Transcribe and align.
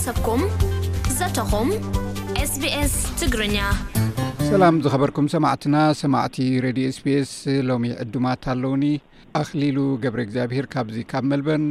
ሰኩምዘኹምስስ 0.00 1.24
ትግርኛ 3.20 3.56
ሰላም 4.50 4.76
ዝበርኩም 4.84 5.26
ሰማዕትና 5.34 5.76
ሰማቲ 6.00 6.36
ረድ 6.64 6.78
ስቢስ 6.98 7.32
ሎሚ 7.68 7.86
ዕድማት 8.02 8.46
ኣለዉኒ 8.52 8.84
ኣክሊሉ 9.40 9.78
ገብረ 10.04 10.20
እግዚኣብሄር 10.26 10.66
ካብዚ 10.74 10.96
ካብ 11.10 11.26
መልበን 11.32 11.66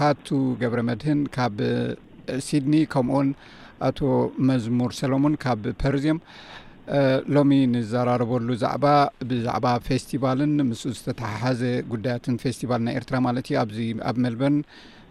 ሃቱ 0.00 0.26
ገብረ 0.62 0.80
መድህን 0.90 1.20
ካብ 1.36 1.58
ሲድኒ 2.46 2.74
ከምን 2.94 3.28
ኣቶ 3.88 4.00
መዝሙር 4.50 4.92
ሰሎሙን 5.00 5.36
ካብ 5.44 5.62
ፐርዝዮም 5.82 6.20
ሎሚ 7.36 7.52
ንዘራርበሉ 7.74 8.48
ዛዕባ 8.64 8.84
ብዛዕባ 9.30 9.66
ፌስቲቫልን 9.90 10.54
ምስ 10.70 10.82
ዝተተሓዘ 10.96 11.60
ጉዳያትን 11.92 12.40
ፌስቲቫል 12.46 12.82
ናይ 12.88 12.96
ኤርትራ 13.02 13.16
ማለት 13.28 13.48
ኣ 13.64 13.66
ኣብ 14.10 14.18
መልበን 14.26 14.56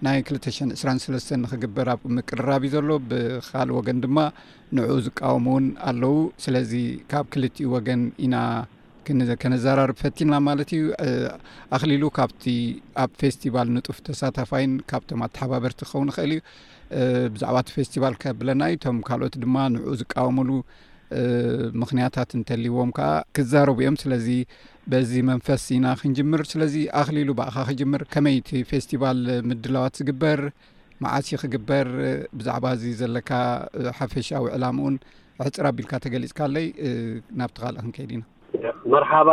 ናይ 0.06 0.16
223 0.28 1.34
ንክግበር 1.42 1.88
ኣብምቅርራብ 1.94 2.62
እዩ 2.68 2.70
ዘሎ 2.76 2.88
ብካሊእ 3.10 3.76
ወገን 3.78 3.98
ድማ 4.06 4.18
ንዑኡ 4.76 4.94
ዝቃወሙ 5.06 5.46
እውን 5.54 5.66
ኣለዉ 5.90 6.16
ስለዚ 6.44 6.72
ካብ 7.12 7.26
ክልቲኡ 7.34 7.66
ወገን 7.76 8.02
ኢና 8.26 8.36
ከነዘራርብ 9.42 9.98
ፈቲልና 10.04 10.36
ማለት 10.48 10.70
እዩ 10.78 10.84
ኣኽሊሉ 11.78 12.04
ካብቲ 12.18 12.44
ኣብ 13.04 13.12
ፌስቲቫል 13.22 13.70
ንጡፍ 13.76 14.00
ተሳታፋይን 14.08 14.74
ካብቶም 14.92 15.24
ኣተሓባበርቲ 15.28 15.80
ክኸውን 15.90 16.12
ይክእል 16.14 16.34
እዩ 16.34 16.42
ብዛዕባ 17.36 17.58
እቲ 17.66 17.70
ፌስቲቫል 17.80 18.16
ከብለና 18.24 18.62
እዩ 18.72 18.80
ቶም 18.86 18.98
ካልኦት 19.10 19.36
ድማ 19.44 19.56
ንዑኡ 19.74 19.94
ዝቃወምሉ 20.02 20.50
ምክንያታት 21.82 22.30
እንተልይዎም 22.38 22.90
ከዓ 22.98 23.10
ክዛረብ 23.38 23.78
እዮም 23.84 23.96
ስለዚ 24.04 24.28
በዚ 24.92 25.12
መንፈስ 25.32 25.64
ኢና 25.76 25.88
ክንጅምር 26.02 26.42
ስለዚ 26.52 26.76
ኣኽሊሉ 27.02 27.30
በእካ 27.40 27.56
ክጅምር 27.70 28.02
ከመይ 28.14 28.36
እቲ 28.42 28.52
ፌስቲቫል 28.72 29.20
ምድላዋት 29.50 29.98
ዝግበር 30.02 30.40
መዓሲ 31.04 31.30
ክግበር 31.42 31.88
ብዛዕባ 32.40 32.66
እዚ 32.78 32.86
ዘለካ 33.02 33.32
ሓፈሻዊ 34.00 34.44
ዕላም 34.58 34.76
እኡን 34.82 34.96
ሕፅር 35.46 35.66
ኣቢልካ 35.72 35.92
ተገሊፅካ 36.06 36.40
ኣለይ 36.48 36.68
ናብቲ 37.42 37.56
ካልእ 37.64 37.80
ክንከይድ 37.84 38.12
ኢና 38.18 38.26
መርሓባ 38.94 39.30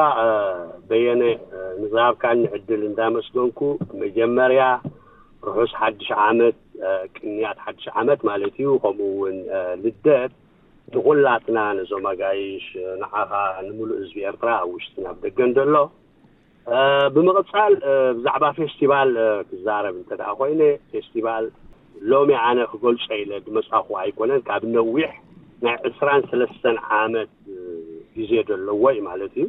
በየነ 0.89 1.23
ንዛብካ 1.83 2.25
ንዕድል 2.43 2.83
እንታመስለንኩ 2.89 3.61
መጀመርያ 4.03 4.63
ርሑስ 5.49 5.73
ሓድሽ 5.81 6.09
ዓመት 6.29 6.57
ቅንያት 7.17 7.59
ሓዱሽ 7.65 7.87
ዓመት 8.01 8.21
ማለት 8.31 8.55
እዩ 8.63 8.69
ከምኡ 8.85 9.09
እውን 9.17 9.37
ልደጥ 9.85 10.31
ብኩላትና 10.95 11.59
ነዞ 11.79 11.91
ኣጋይሽ 12.11 12.67
ንዓኻ 13.01 13.31
ንምሉእ 13.67 13.99
ህዝቢ 14.03 14.19
ኤርትራ 14.31 14.51
ኣብ 14.63 14.69
ውሽጢና 14.77 15.07
ብደገን 15.23 15.51
ደሎ 15.59 15.75
ብምቕፃል 17.15 17.73
ብዛዕባ 18.17 18.45
ፌስቲቫል 18.59 19.11
ክዛረብ 19.51 19.95
እንተ 20.01 20.11
ኮይነ 20.41 20.61
ፌስቲቫል 20.93 21.45
ሎሚ 22.11 22.31
ኣነ 22.47 22.59
ክገልፀ 22.73 23.07
ኢለ 23.23 23.33
ብመሳኽ 23.47 23.87
ኣይኮነን 24.01 24.43
ካብ 24.49 24.63
ነዊሕ 24.77 25.13
ናይ 25.65 25.77
ዕስራን 25.89 26.23
ሰለስተን 26.33 26.77
ዓመት 27.03 27.31
ግዜ 28.17 28.33
ዘሎዎ 28.51 28.85
ዩ 28.97 29.01
ማለት 29.11 29.33
እዩ 29.43 29.47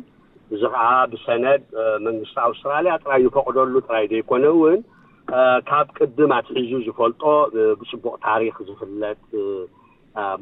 እዚ 0.55 0.61
ከዓ 0.73 0.83
ብሰነድ 1.11 1.63
መንግስቲ 2.05 2.37
ኣውስትራልያ 2.49 2.93
ጥራይ 3.03 3.19
ይፈቅደሉ 3.27 3.73
ጥራይ 3.87 4.05
ዘይኮነ 4.13 4.45
እውን 4.55 4.77
ካብ 5.69 5.87
ቅድም 5.99 6.31
ኣትሒዙ 6.39 6.71
ዝፈልጦ 6.85 7.23
ብፅቡቅ 7.81 8.13
ታሪክ 8.29 8.55
ዝፍለጥ 8.67 9.19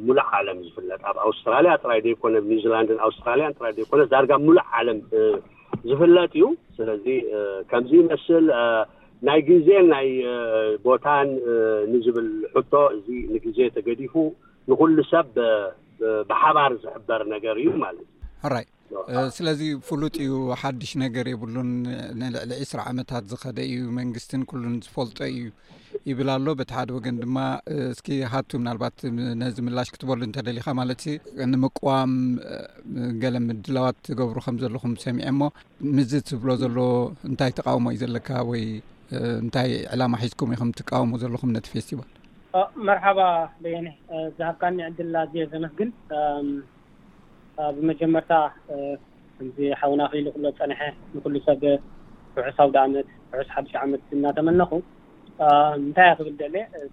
ሙሉዕ 0.08 0.28
ዓለም 0.40 0.58
ዝፍለጥ 0.68 1.00
ኣብ 1.10 1.18
ኣውስትራልያ 1.28 1.72
ጥራይ 1.84 2.00
ዘይኮነ 2.06 2.34
ኒውዚላንድ 2.50 2.90
ኣውስትራልያ 3.08 3.48
ራይ 3.66 3.74
ዘይኮነ 3.78 4.02
ዳርጋ 4.14 4.32
ሙሉዕ 4.48 4.66
ዓለም 4.80 5.00
ዝፍለጥ 5.90 6.32
እዩ 6.38 6.46
ስለዚ 6.78 7.06
ከምዚ 7.72 7.92
ይመስል 8.02 8.46
ናይ 9.28 9.40
ግዜን 9.50 9.86
ናይ 9.96 10.08
ቦታን 10.88 11.30
ንዝብል 11.94 12.28
ሕቶ 12.56 12.74
እዚ 12.98 13.08
ንግዜ 13.36 13.58
ተገዲፉ 13.76 14.14
ንኩሉ 14.72 14.98
ሰብ 15.12 15.30
ብሓባር 16.32 16.72
ዝሕበር 16.84 17.22
ነገር 17.36 17.56
እዩ 17.64 17.70
ማለት 17.86 18.08
እዩ 18.34 18.52
ራይ 18.54 18.66
ስለዚ 19.38 19.62
ፍሉጥ 19.88 20.16
እዩ 20.26 20.34
ሓዱሽ 20.62 20.92
ነገር 21.04 21.26
የብሉን 21.32 21.70
ንልዕሊ 22.20 22.52
2ስራ 22.62 22.80
ዓመታት 22.92 23.24
ዝከደ 23.32 23.58
እዩ 23.70 23.80
መንግስትን 24.00 24.42
ኩሉን 24.50 24.76
ዝፈልጦ 24.86 25.20
እዩ 25.34 25.42
ይብላኣሎ 26.10 26.50
በቲ 26.60 26.72
ሓደ 26.78 26.90
ወገን 26.98 27.16
ድማ 27.24 27.38
እስኪ 27.94 28.08
ሃቱ 28.34 28.50
ምናልባት 28.62 28.98
ነዚ 29.42 29.56
ምላሽ 29.68 29.90
ክትበሉ 29.96 30.22
እንተደሊካ 30.28 30.68
ማለት 30.80 31.04
ንምቁዋም 31.54 32.14
ገለ 33.24 33.36
ምድለዋት 33.48 33.98
ትገብሩ 34.10 34.38
ከም 34.46 34.58
ዘለኩም 34.64 34.94
ሰሚዐ 35.06 35.28
እሞ 35.34 35.42
ምዝ 35.98 36.12
ትብሎ 36.30 36.50
ዘሎ 36.64 36.78
እንታይ 37.32 37.52
ተቃውሞ 37.60 37.88
እዩ 37.96 38.00
ዘለካ 38.06 38.30
ወይ 38.52 38.66
እንታይ 39.44 39.70
ዕላማ 39.96 40.20
ሒዝኩም 40.24 40.52
ወይከም 40.54 40.72
ትቃወሙ 40.82 41.12
ዘለኹም 41.26 41.54
ነቲ 41.58 41.68
ፌስቲቫል 41.76 42.12
መርሓባ 42.90 43.20
የኒ 43.76 43.88
ዝሃብካኒ 44.38 44.78
ዕድላ 44.90 45.16
እ 45.46 45.48
ዘመስግን 45.54 45.90
ብመጀመርታ 47.78 48.34
ከምዚ 49.38 49.58
ሓውና 49.80 50.02
ክኢሉ 50.12 50.28
ኩሎ 50.36 50.46
ፀንሐ 50.60 50.80
ንኩሉ 51.16 51.36
ሰብ 51.48 51.64
ውሑሳውደ 52.38 52.76
ዓመት 52.86 53.08
ሕዕስ 53.34 53.50
ሓዱሽ 53.56 53.74
ዓመት 53.84 54.04
እናተመነኹ 54.16 54.72
እንታይ 55.80 56.08
እ 56.12 56.16
ክብል 56.20 56.36
ደ 56.42 56.46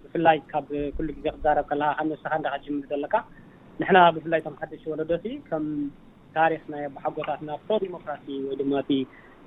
ብፍላይ 0.03 0.37
ካብ 0.51 0.65
ሉ 1.07 1.07
ግዜ 1.17 1.25
ክዛረብ 1.35 1.65
ከካ 1.69 2.01
ንወሳካ 2.07 2.33
እዳከጅምር 2.41 2.85
ዘለካ 2.91 3.13
ንሕና 3.79 3.97
ብፍላይ 4.15 4.41
ቶም 4.45 4.55
ሓደሽ 4.61 4.83
ወለዶ 4.91 5.11
ከም 5.49 5.65
ታሪክና 6.37 6.73
ኣብሓጎታትና 7.07 7.49
ፕሮዲሞክራሲ 7.67 8.25
ወይ 8.47 8.55
ድማ 8.61 8.73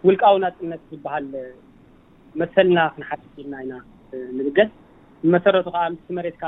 ውልቃዊ 0.09 0.35
ናፅነት 0.45 0.83
ዝበሃል 0.91 1.25
መሰልና 2.41 2.79
ክንሓድስ 2.95 3.33
ኢልና 3.43 3.55
ኢና 3.65 3.75
ንብገስ 4.39 4.71
ብመሰረቱ 5.23 5.67
ከዓ 5.75 5.85
ም 5.93 5.97
መሬትካ 6.19 6.43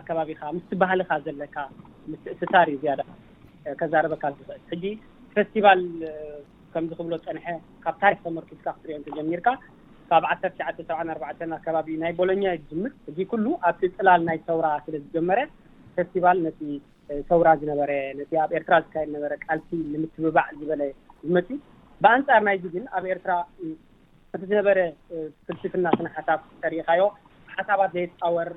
ኣከባቢካ 0.00 0.40
ምስትባህሊካ 0.56 1.10
ዘለካ 1.26 1.56
ም 2.10 2.14
እስሳር 2.34 2.68
እዩ 2.72 2.76
ዝያደካ 2.82 3.10
ከዛረበካል 3.80 4.32
ዝኽእል 4.38 4.60
ሕጂ 4.72 4.84
ፌስቲቫል 5.36 5.82
ከምዝ 6.72 6.92
ክብሎ 6.98 7.14
ፀንሐ 7.26 7.46
ካብ 7.84 7.96
ታሪክመርኪስካ 8.02 8.66
ክትሪዮ 8.76 8.96
እተጀሚርካ 9.00 9.48
ካብ 10.10 10.24
ዓሰርተሸዓተን 10.32 10.86
ሰብዓን 10.88 11.10
ኣርባዕተን 11.14 11.52
ኣ 11.56 11.58
ከባቢ 11.66 11.88
ናይ 12.02 12.12
ቦሎኛ 12.20 12.44
ዝምር 12.68 12.92
ሕ 13.18 13.26
ኩሉ 13.32 13.46
ኣብቲፅላል 13.70 14.22
ናይ 14.28 14.38
ሰውራ 14.48 14.66
ስለዝጀመረ 14.86 15.38
ፌስቲቫል 15.96 16.38
ነቲ 16.46 16.60
ሰውራ 17.30 17.48
ዝነበረ 17.62 17.92
ነቲ 18.18 18.32
ኣብ 18.44 18.50
ኤርትራ 18.58 18.74
ዝካየል 18.84 19.10
ነበረ 19.16 19.32
ቃልሲ 19.46 19.70
ንምትብባዕ 19.92 20.46
ዝበለ 20.60 20.82
ዝመፅ 21.26 21.48
ብኣንፃር 22.04 22.40
ናይዚ 22.48 22.64
ግን 22.76 22.84
ኣብ 22.98 23.04
ኤርትራ 23.14 23.32
ቲ 24.40 24.44
ዝነበረ 24.52 24.78
ፍልትፍና 25.46 25.86
ስንሓሳፍ 25.98 26.40
ተሪኢካዮ 26.62 27.00
ሓሳባት 27.56 27.90
ዘየፅፃወር 27.96 28.48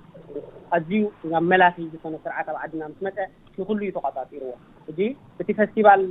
ኣዝዩ 0.75 0.91
ናብ 1.31 1.43
መላኽ 1.51 1.75
ዝኮነ 1.93 2.15
ስርዓት 2.25 2.47
ኣብ 2.51 2.57
ዓድና 2.63 2.81
ምስ 2.91 2.99
መፀ 3.07 3.17
ንኩሉ 3.59 3.79
ዩ 3.87 3.91
ተቋፃፂርዎ 3.97 4.49
ሕ 4.85 4.99
እቲ 5.41 5.49
ፌስቲቫል 5.59 6.03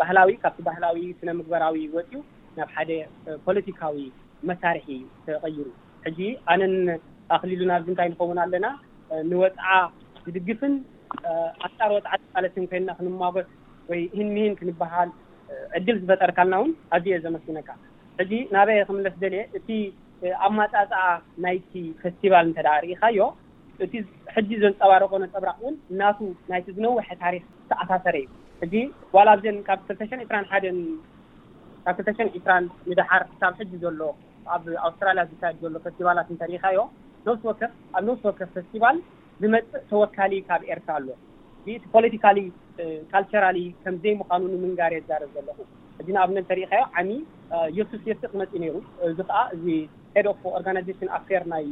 ባህላዊ 0.00 0.34
ካብቲ 0.42 0.58
ባህላዊ 0.68 0.98
ስነምግበራዊ 1.20 1.82
ወፅኡ 1.96 2.18
ናብ 2.58 2.68
ሓደ 2.76 2.90
ፖለቲካዊ 3.46 3.96
መሳርሒ 4.50 4.86
እዩ 4.98 5.08
ተቀይሩ 5.26 5.58
ሕጂ 6.06 6.18
ኣነን 6.52 6.74
ኣኽሊሉ 7.36 7.60
ናብዚ 7.72 7.88
እንታይ 7.92 8.08
ንኸውን 8.12 8.40
ኣለና 8.44 8.66
ንወፅዓ 9.30 9.66
ዝድግፍን 10.24 10.74
ኣንፃር 11.66 11.90
ወፃዓ 11.96 12.14
ለትን 12.44 12.64
ኮይና 12.70 12.90
ክንማጎት 13.00 13.48
ወይ 13.90 14.00
እህኒህን 14.14 14.54
ክንብሃል 14.60 15.10
ዕድል 15.78 15.96
ዝፈጠርካልና 16.02 16.54
እውን 16.60 16.70
ኣዝየ 16.96 17.16
ዘመስነካ 17.26 17.68
ሕጂ 18.20 18.32
ናበይ 18.54 18.78
ክምለስ 18.88 19.14
ደልእ 19.22 19.42
ኣብ 20.44 20.52
ማጣፅኣ 20.58 21.00
ናይቲ 21.44 21.72
ፌስቲቫል 22.02 22.46
እተዳ 22.52 22.68
ርኢካዮ 22.84 23.18
እቲ 23.84 23.92
ሕጂ 24.34 24.50
ዘንፀባረኮነ 24.62 25.24
ፀብራቅ 25.34 25.56
እውን 25.62 25.74
እናቱ 25.92 26.18
ናይቲ 26.50 26.66
ዝነውሐ 26.76 27.08
ታሪክ 27.24 27.44
ዝተኣሳሰረ 27.64 28.16
እዩ 28.24 28.28
እዚ 28.64 28.74
ዋላ 29.16 29.28
ኣብዘን 29.36 29.56
ካብ 29.68 29.80
ስልተሸን 29.88 30.22
ዒስራ 30.24 30.38
ሓደን 30.52 30.78
ካብ 31.84 31.94
2ልተሸን 31.98 32.28
ዒስራን 32.36 32.64
ምድሓር 32.90 33.24
ካብ 33.40 33.54
ሕጂ 33.60 33.72
ዘሎ 33.84 34.00
ኣብ 34.56 34.64
ኣውስትራልያ 34.88 35.24
ዝታድ 35.30 35.56
ዘሎ 35.64 35.74
ፌስቲቫላት 35.86 36.28
እተርኢካዮ 36.34 36.78
ነ 37.26 37.34
ወከፍ 37.50 37.72
ኣብ 37.98 38.02
ነስ 38.08 38.22
ወከፍ 38.28 38.50
ፌስቲቫል 38.56 38.96
ዝመጥእ 39.42 39.84
ተወካሊ 39.90 40.32
ካብ 40.48 40.62
ኤርትራ 40.72 40.94
ኣሎ 41.00 41.08
እቲ 41.72 41.76
ፖለቲካሊ 41.94 42.38
ካልቸራሊ 43.12 43.58
ከምዘይ 43.84 44.14
ምኳኑ 44.20 44.42
ንምንጋሪ 44.54 44.94
ዛርብ 45.08 45.30
ዘለኹ 45.36 45.58
ሕ 46.04 46.06
ንኣብነ 46.14 46.36
እተሪኢካዮ 46.44 46.82
ዓ 46.98 47.02
የሱስ 47.76 48.02
የስቅ 48.10 48.30
መፂ 48.40 48.52
ነሩ 48.62 48.74
እዚ 49.08 49.18
ከዓ 49.28 49.40
እዚ 49.54 49.66
ድ 50.24 50.26
ኦፍ 50.32 50.42
ኦርጋናዜሽን 50.56 51.08
ኣፋር 51.16 51.42
ናይ 51.52 51.66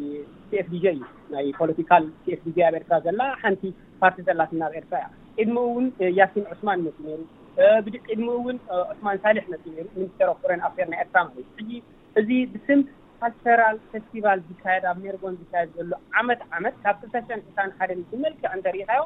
ሲፍዲ 0.50 0.72
እዩ 0.78 0.86
ናይ 1.34 1.46
ፖለቲካል 1.60 2.04
ፍ 2.24 2.38
ኣብ 2.66 2.72
ኤርትራ 2.78 2.96
ዘላ 3.06 3.20
ሓንቲ 3.42 3.62
ፓርቲ 4.00 4.18
ዘላትናኣብ 4.28 4.74
ኤርትራ 4.80 4.96
እያ 5.02 5.08
ዕድሚ 5.42 5.56
እውን 5.68 5.86
ያሲን 6.20 6.46
ዑስማን 6.52 6.82
መፂእ 6.86 7.14
ሩ 7.20 7.98
ቅድሚ 8.06 8.26
እውን 8.38 8.56
ዑስማን 8.92 9.20
ሳሊሕ 9.24 9.44
መፂእ 9.52 9.74
ሩ 9.84 9.86
ሚኒስተር 9.96 10.30
ፈሬን 10.42 10.62
ኣፌር 10.68 10.88
ናይ 10.92 11.00
ኤርትራ 11.04 11.22
እ 11.42 11.64
ዚ 11.68 11.80
እዚ 12.20 12.30
ብስም 12.54 12.80
ፓስተራል 13.22 13.76
ፌስቲቫል 13.92 14.40
ዝካየድ 14.50 14.84
ኣብ 14.90 14.96
ሜርጎን 15.04 15.34
ዝካየድ 15.40 15.68
ዘሎ 15.78 15.92
ዓመት 16.20 16.40
ዓመት 16.56 16.76
ካብ 16.84 16.96
ክተሽን 17.02 17.42
ሕሳን 17.48 17.70
ሓደን 17.78 18.00
ዝመልክዕ 18.10 18.50
እንተሪእካዮ 18.56 19.02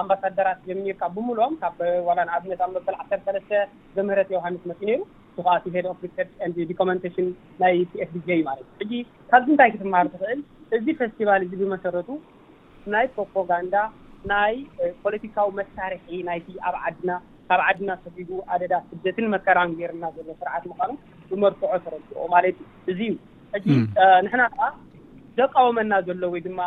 ኣምባሳደራት 0.00 0.58
ጀሚርካ 0.68 1.02
ብሙልኦም 1.16 1.54
ካብ 1.62 1.78
ኣብነታብ 2.38 2.70
መበል 2.76 2.96
ዓሰርሰለስተ 3.02 3.52
ዘምህረተ 3.96 4.30
ዮሃንስ 4.38 4.64
መፂ 4.70 4.80
ነሩ 4.90 4.98
ሄ 5.44 5.82
ኦ 5.90 5.94
ር 6.90 6.98
ቴሽን 7.04 7.26
ናይ 7.62 7.74
ዩ 8.28 8.38
ማለት 8.48 8.66
እ 8.72 8.74
ሕጂ 8.82 8.92
ካብዚ 9.30 9.46
እንታይ 9.54 9.70
ክትመሃሩ 9.74 10.06
ትኽዕል 10.14 10.40
እዚ 10.76 10.86
ፌስቲቫል 11.00 11.42
እዚ 11.46 11.52
ብመሰረቱ 11.62 12.08
ናይ 12.94 13.06
ፕሮፓጋንዳ 13.16 13.74
ናይ 14.32 14.54
ፖለቲካዊ 15.04 15.48
መሳርሒ 15.60 16.08
ናይ 16.28 16.40
ኣብ 16.68 16.76
ዓድና 16.88 17.10
ካብ 17.50 17.60
ዓድና 17.68 17.90
ጊጉ 18.16 18.30
ኣደዳ 18.54 18.74
ስደትን 18.88 19.26
መከራን 19.34 19.70
ገርና 19.78 20.04
ዘሎ 20.16 20.28
ስርዓት 20.40 20.64
ምኳኑ 20.70 20.90
ዝመርክዖ 21.30 21.70
ተረዝኦ 21.84 22.18
ማለት 22.34 22.58
እዩ 22.92 23.00
እዙ 23.00 23.00
እዩ 23.58 23.68
ሕ 24.00 24.02
ንሕና 24.24 24.42
ከዓ 24.56 24.68
ዘቃወመና 25.40 25.92
ዘሎ 26.08 26.22
ወይድማ 26.34 26.60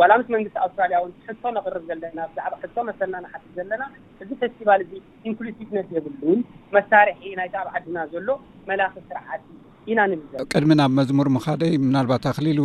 ዋላ 0.00 0.12
ምስ 0.20 0.26
መንግስቲ 0.34 0.56
ኣውስትራልያ 0.64 0.98
ን 1.08 1.12
ሕቶ 1.26 1.42
ንኽርብ 1.56 1.82
ዘለና 1.90 2.18
ብዛዕ 2.30 2.52
ሕቶ 2.62 2.74
መሰና 2.88 3.14
ንሓ 3.24 3.34
ዘለና 3.56 3.82
እዚ 4.22 4.30
ፌስቲቫል 4.42 4.80
እ 4.86 4.98
ኢንክሉዚቭነት 5.28 5.88
የብሉን 5.96 6.40
መሳርሒ 6.76 7.22
ናይ 7.40 7.48
ኣብ 7.62 7.68
ዓድና 7.76 7.98
ዘሎ 8.12 8.28
መላኽ 8.70 8.92
ስርዓት 9.08 9.44
ኢና 9.92 10.00
ንብ 10.12 10.24
ቅድሚ 10.52 10.70
ናብ 10.80 10.92
መዝሙር 11.00 11.30
ምካደይ 11.36 11.74
ምናልባት 11.86 12.24
ኣኽሊሉ 12.32 12.60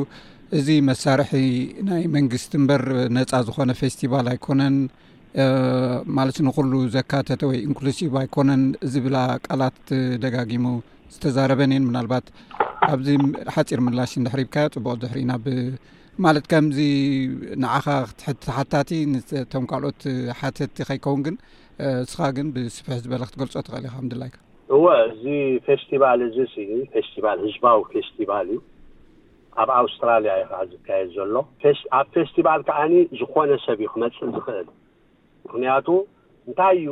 እዚ 0.60 0.68
መሳርሒ 0.90 1.34
ናይ 1.90 2.04
መንግስቲ 2.18 2.54
እምበር 2.62 2.84
ነፃ 3.18 3.32
ዝኮነ 3.48 3.72
ፌስቲቫል 3.84 4.28
ኣይኮነን 4.34 4.76
ማለት 6.18 6.38
ንኩሉ 6.48 6.74
ዘካተተ 6.96 7.42
ወይ 7.52 7.60
ኢንክሉዚቭ 7.68 8.12
ኣይኮነን 8.24 8.64
ዝብላ 8.94 9.16
ቃላት 9.48 9.80
ደጋጊሙ 10.26 10.66
ዝተዛረበን 11.14 11.72
እየን 11.74 11.86
ምናልባት 11.90 12.28
ኣብዚ 12.92 13.08
ሓፂር 13.56 13.80
ምላሽ 13.88 14.14
ሕሪብካዮ 14.34 14.68
ፅቡቅ 14.76 14.96
ዝሕር 15.04 15.18
ኢና 15.22 15.32
ማለት 16.26 16.46
ከምዚ 16.52 16.80
ንዓኻ 17.62 17.86
ትሓታቲ 18.44 18.90
ቶም 19.52 19.64
ካልኦት 19.72 20.02
ሓተቲ 20.40 20.78
ከይከውን 20.90 21.22
ግን 21.26 21.36
እስኻ 22.06 22.20
ግን 22.38 22.48
ብስፍሕ 22.56 22.96
ዝበለ 23.04 23.24
ክትገልፆ 23.30 23.54
ትኽእል 23.68 23.86
ኢካ 23.88 23.96
ምላይ 24.10 24.32
እወ 24.76 24.86
እዚ 25.14 25.24
ፌስቲቫል 25.68 26.20
እዚ 26.28 26.38
እ 26.76 26.78
ፌስቲቫል 26.96 27.40
ህዝባዊ 27.46 27.80
ፌስቲቫል 27.94 28.48
እዩ 28.54 28.60
ኣብ 29.64 29.70
ኣውስትራልያ 29.82 30.34
ኢከዓ 30.44 30.60
ዝካየድ 30.74 31.10
ዘሎ 31.16 31.36
ኣብ 32.00 32.04
ፌስቲቫል 32.18 32.62
ከዓኒ 32.68 32.94
ዝኮነ 33.22 33.50
ሰብ 33.66 33.80
ዩ 33.86 33.90
ክመፅእ 33.96 34.32
ዝክእል 34.36 34.68
ምክንያቱ 35.48 35.88
እንታይ 36.48 36.78
እዩ 36.84 36.90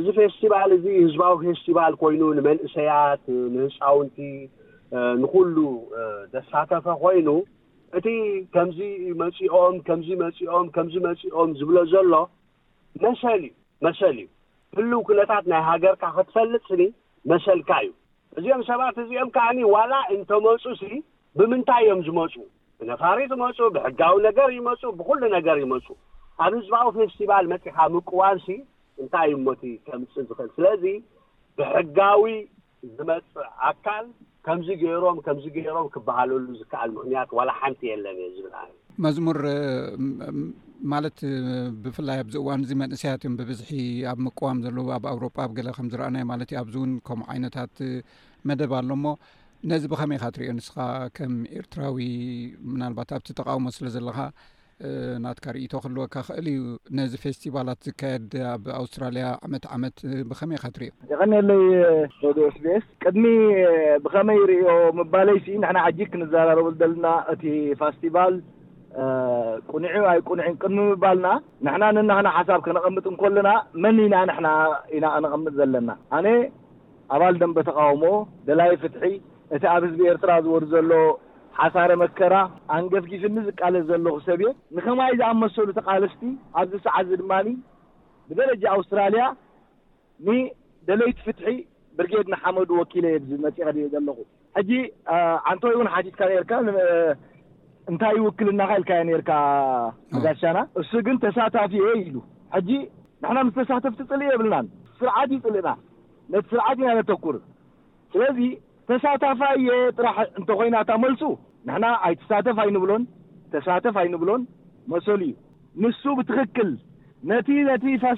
እዚ 0.00 0.06
ፌስቲቫል 0.20 0.70
እዚ 0.78 0.86
ህዝባዊ 1.06 1.34
ፌስቲቫል 1.48 1.94
ኮይኑ 2.04 2.22
ንመንእሰያት 2.40 3.24
ንህፃውንቲ 3.56 4.16
ንኩሉ 5.24 5.56
ተሳተፈ 6.36 6.84
ኮይኑ 7.02 7.28
እቲ 7.98 8.06
ከምዚ 8.54 8.78
መፂኦም 9.22 9.74
ከምዚ 9.86 10.08
መፂኦም 10.22 10.66
ከምዚ 10.74 10.94
መፂኦም 11.06 11.50
ዝብሎ 11.58 11.78
ዘሎ 11.92 12.14
መሰል 13.04 13.40
እዩ 13.48 13.50
መሰል 13.86 14.16
እዩ 14.22 14.26
ህሉ 14.76 14.92
ኩነታት 15.08 15.44
ናይ 15.52 15.62
ሃገርካ 15.70 16.04
ክትፈልጥ 16.16 16.62
ስኒ 16.70 16.82
መሰልካ 17.32 17.70
እዩ 17.84 17.92
እዚኦም 18.38 18.62
ሰባት 18.70 18.96
እዚኦም 19.02 19.30
ከዓኒ 19.34 19.58
ዋላ 19.74 19.94
እንተመፁ 20.14 20.62
ሲ 20.80 20.84
ብምንታይ 21.38 21.82
እዮም 21.86 22.00
ዝመፁ 22.06 22.34
ብነፋሪት 22.80 23.32
መፁ 23.42 23.58
ብሕጋዊ 23.76 24.16
ነገር 24.28 24.48
ይመፁ 24.58 24.80
ብኩሉ 25.00 25.22
ነገር 25.36 25.56
ይመፁ 25.64 25.86
ኣብ 26.44 26.52
ህዝባዊ 26.58 26.86
ፌስቲቫል 26.98 27.44
መፂካ 27.52 27.76
ምቁዋንሲ 27.94 28.46
እንታይ 29.02 29.28
ዩ 29.32 29.36
ሞቲ 29.48 29.62
ከምፅ 29.88 30.14
ዝኽእል 30.28 30.50
ስለዚ 30.56 30.84
ብሕጋዊ 31.58 32.24
ዝመፅ 32.98 33.26
ኣካል 33.70 34.06
ከምዚ 34.46 34.68
ገይሮም 34.82 35.18
ከምዚ 35.26 35.44
ገይሮም 35.56 35.86
ክበሃለሉ 35.94 36.44
ዝከኣል 36.60 36.90
ምክንያት 36.96 37.30
ዋላ 37.38 37.50
ሓንቲ 37.58 37.80
የለን 37.90 38.16
ዝብል 38.36 38.54
መዝሙር 39.04 39.38
ማለት 40.92 41.18
ብፍላይ 41.82 42.18
ኣብዚ 42.22 42.34
እዋን 42.42 42.62
እዚ 42.64 42.72
መንእሰያት 42.80 43.22
እዮም 43.24 43.36
ብብዝሒ 43.40 43.70
ኣብ 44.10 44.18
ምቀዋም 44.26 44.58
ዘለዉ 44.64 44.86
ኣብ 44.96 45.04
ኣውሮጳ 45.12 45.36
ኣብ 45.44 45.52
ገለ 45.58 45.68
ከምዝረኣናዮ 45.76 46.24
ማለት 46.32 46.50
ዩ 46.54 46.58
ኣብዚ 46.62 46.74
እውን 46.80 46.92
ከምኡ 47.08 47.26
ዓይነታት 47.34 47.76
መደብ 48.50 48.72
ኣሎሞ 48.80 49.04
ነዚ 49.70 49.82
ብኸመይ 49.92 50.18
ካ 50.22 50.30
ትሪዮ 50.36 50.52
ንስካ 50.58 50.78
ከም 51.16 51.34
ኤርትራዊ 51.58 51.98
ምናልባት 52.72 53.10
ኣብቲ 53.16 53.28
ተቃውሞ 53.40 53.66
ስለ 53.76 53.88
ዘለካ 53.96 54.18
ናትካ 55.24 55.46
ርእቶ 55.56 55.72
ክልወካ 55.84 56.14
ክእል 56.26 56.46
እዩ 56.54 56.60
ነዚ 56.98 57.12
ፌስቲቫላት 57.24 57.80
ዝካየድ 57.86 58.30
ኣብ 58.52 58.64
ኣውስትራያ 58.78 59.26
ዓመት 59.46 59.64
ዓመት 59.76 59.96
ብከመይ 60.30 60.58
ትርእዮ 60.76 60.90
ይቀኒለይ 61.12 61.62
ቶስቤስ 62.38 62.84
ቅድሚ 63.04 63.24
ብከመይ 64.06 64.40
ርኦ 64.50 64.66
ምባለይ 65.00 65.38
ዓጅግ 65.86 66.08
ክንዘራረቡ 66.14 66.66
ለና 66.92 67.06
እቲ 67.34 67.44
ፋስቲቫል 67.82 68.36
ቁንዒ 69.72 69.84
ቁንዒ 70.30 70.40
ቅድሚ 70.62 70.78
ምባልና 70.92 71.26
ንና 71.70 71.82
ንናክና 71.96 72.28
ሓሳብ 72.36 72.60
ከነቀምጥ 72.64 73.04
እከለና 73.14 73.48
መን 73.82 73.98
ና 74.14 74.32
ና 74.46 74.48
ኢና 74.96 75.06
ነቐምጥ 75.24 75.52
ዘለና 75.60 75.90
ኣነ 76.16 76.26
ኣባል 77.14 77.34
ደንበ 77.40 77.58
ተቃውሞ 77.68 78.04
ደላይ 78.48 78.70
ፍትሒ 78.82 79.02
እቲ 79.56 79.62
ኣብ 79.74 79.82
ህዝቢ 79.86 80.00
ኤርትራ 80.12 80.30
ዝወዱ 80.44 80.64
ዘሎ 80.74 80.90
ሓሳረ 81.60 81.92
መከራ 82.02 82.34
ኣንገፍ 82.74 83.04
ጊስኒ 83.12 83.36
ዝቃለፅ 83.48 83.82
ዘለኹ 83.90 84.14
ሰቤት 84.28 84.56
ንከማይ 84.76 85.10
ዝኣመሰሉ 85.20 85.68
ተቃለስቲ 85.78 86.20
ኣብዚ 86.60 86.72
ሰዓዚ 86.86 87.08
ድማ 87.22 87.32
ብደረጃ 88.28 88.62
ኣውስትራያ 88.76 89.24
ንደለይቲ 90.28 91.18
ፍትሒ 91.26 91.46
ብርጌድ 91.98 92.28
ሓመዱ 92.42 92.70
ወኪ 92.82 92.92
መፅእ 93.44 93.90
ዘለኹ 93.94 94.18
ንተ 95.56 96.00
ቲትካ 96.06 96.24
ካ 96.50 96.62
እንታይ 97.90 98.16
ውክልናል 98.24 98.82
መሻና 100.24 100.58
እሱ 100.80 100.90
ግን 101.06 101.16
ተሳታፊ 101.24 101.72
ኢሉ 102.02 102.16
ንና 103.24 103.38
ምስ 103.46 103.54
ተሳተፍቲ 103.58 104.00
ፅልእ 104.10 104.28
የብልና 104.32 104.56
ስርዓት 105.00 105.30
ፅልእና 105.44 105.68
ነቲ 106.32 106.44
ስርዓትና 106.52 106.86
ነተኩር 106.98 107.36
ተሳታፋ 108.88 109.40
ጥራ 109.96 110.10
እይና 110.66 110.76
መል 111.02 111.14
ብ 114.22 114.38
መሰ 114.92 115.08
ዩ 115.20 115.32
ን 115.82 115.90
ብትክል 116.18 116.70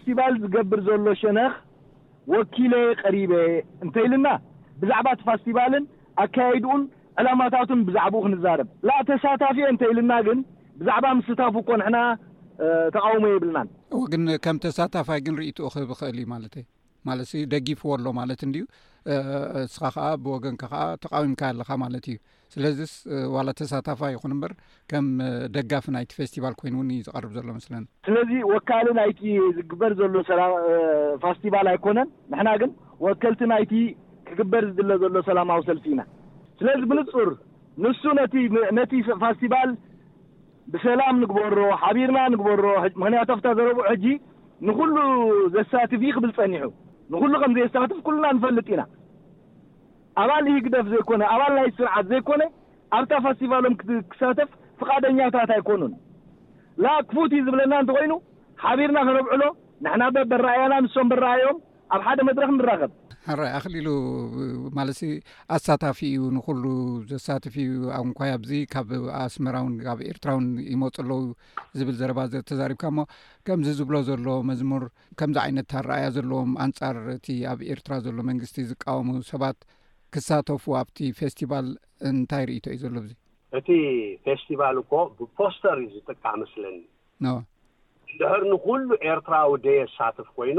ስቲል 0.02 0.36
ዝብር 0.52 0.80
ዘሎ 0.86 1.06
ሸ 1.22 1.34
ኪ 2.54 2.70
ሪ 3.14 3.24
እተልና 3.86 4.26
ዛ 4.90 5.02
ፋስ 5.26 5.42
ኣካኡ 6.22 6.60
عታት 7.24 7.70
ዛ 8.44 8.54
ክዛ 8.66 8.94
ተሳታፊ 9.10 9.58
ልና 9.98 10.12
ፍኮ 11.56 11.68
ተقوሞብና 12.94 13.60
ሳታፋ 14.78 15.08
ማ 17.08 17.14
ደጊፍዎ 17.54 17.90
ኣሎ 17.98 18.06
ማለት 18.20 18.42
እ 18.46 18.64
እስ 19.62 19.74
ከ 19.94 20.02
ብወገን 20.24 20.54
ተቃዊምካ 21.02 21.40
ኣለካ 21.52 21.70
ማለት 21.82 22.04
እዩ 22.10 22.16
ስለዚ 22.54 22.78
ተሳታፋ 23.58 24.00
ይን 24.12 24.34
በር 24.42 24.52
ከም 24.90 25.06
ደጋፊ 25.56 25.86
ናይቲ 25.96 26.10
ፌስቲቫል 26.20 26.54
ኮይኑውን 26.60 26.90
ዝቀርብ 27.06 27.30
ዘሎ 27.36 27.48
መስለኒ 27.56 27.84
ስለዚ 28.08 28.30
ወካል 28.52 28.86
ናይ 28.98 29.10
ዝግበር 29.56 29.94
ዘሎፋስቲቫል 30.28 31.68
ኣይኮነን 31.72 32.08
ንና 32.34 32.48
ግን 32.62 32.72
ወከልቲ 33.06 33.42
ናይቲ 33.54 33.72
ክግበር 34.28 34.64
ዝድለ 34.70 34.90
ዘሎ 35.04 35.18
ሰላማዊ 35.28 35.60
ሰልፊ 35.68 35.84
ኢና 35.94 36.02
ስለዚ 36.60 36.80
ብንፁር 36.92 37.30
ንሱ 37.86 38.02
ነቲ 38.80 38.92
ፋስቲቫል 39.24 39.70
ብሰላም 40.74 41.14
ንግበሮ 41.24 41.58
ሓቢርና 41.82 42.18
ንግበሮምክንያቶ 42.34 43.28
ፍታ 43.40 43.48
ዘረብዑ 43.60 43.82
ሕ 44.02 44.14
ንኩሉ 44.68 44.96
ዘሳትፍ 45.56 46.02
ክብል 46.16 46.32
ፀኒዑ 46.38 46.68
ንሉ 47.22 47.34
ከምዘሳትፍ 47.42 48.06
ና 48.22 48.30
ንፈልጥ 48.36 48.66
ኢና 48.74 48.82
ኣባል 50.22 50.46
ግደፍ 50.66 50.86
ዘ 50.92 50.98
ኣባል 51.34 51.52
ናይ 51.58 51.68
ስርዓት 51.78 52.06
ዘይኮ 52.12 52.28
ኣብታ 52.96 53.12
ፈስቲቫሎም 53.24 53.74
ሳተፍ 54.20 54.50
ፍቃደኛታት 54.80 55.50
ኣይኮኑን 55.56 55.92
ክፉት 57.08 57.32
ዝብለና 57.46 57.74
እኮይኑ 57.84 58.12
ሓቢርና 58.62 58.98
ክነብዕሎ 59.08 59.42
ና 60.02 60.08
በራኣያና 60.32 60.74
ንም 60.82 61.12
ኣዮም 61.34 61.56
ኣብ 61.94 62.02
ሓደ 62.06 62.20
መድረክ 62.26 62.50
ንራከብ 62.58 62.92
ራይ 63.38 63.50
ኣኽሊሉ 63.56 63.88
ማለትሲ 64.76 65.02
ኣሳታፊ 65.54 65.98
እዩ 66.08 66.18
ንኩሉ 66.36 66.64
ዘሳትፍ 67.10 67.54
እዩ 67.62 67.72
ኣንኳይ 67.98 68.30
ኣብዚ 68.36 68.50
ካብ 68.74 68.90
ኣስመራውን 69.20 69.72
ካብ 69.86 69.98
ኤርትራውን 70.10 70.46
ይመፁ 70.72 70.96
ኣለዉ 71.02 71.20
ዝብል 71.78 71.96
ዘረባ 72.00 72.20
ተዛሪብካ 72.50 72.84
ሞ 72.96 73.06
ከምዚ 73.48 73.68
ዝብሎ 73.80 73.96
ዘሎ 74.08 74.26
መዝሙር 74.50 74.84
ከምዚ 75.20 75.38
ዓይነት 75.44 75.72
ኣረኣያ 75.80 76.06
ዘለዎም 76.16 76.52
ኣንፃር 76.66 76.98
እቲ 77.16 77.28
ኣብ 77.52 77.62
ኤርትራ 77.74 77.92
ዘሎ 78.06 78.18
መንግስቲ 78.30 78.56
ዝቃወሙ 78.70 79.08
ሰባት 79.32 79.58
ክሳተፉ 80.16 80.64
ኣብቲ 80.82 80.98
ፌስቲቫል 81.22 81.68
እንታይ 82.10 82.44
ርእቶ 82.50 82.66
እዩ 82.74 82.78
ዘሎ 82.84 82.96
ዙ 83.08 83.12
እቲ 83.60 83.68
ፌስቲቫል 84.28 84.78
እኮ 84.84 84.92
ብፖስተር 85.20 85.78
እ 85.86 85.90
ዝጥቃ 85.96 86.24
መስለኒ 86.44 86.78
ድር 88.20 88.42
ንኩሉ 88.52 88.86
ኤርትራዊ 89.12 89.52
ደ 89.64 89.68
የሳትፍ 89.80 90.26
ኮይኑ 90.38 90.58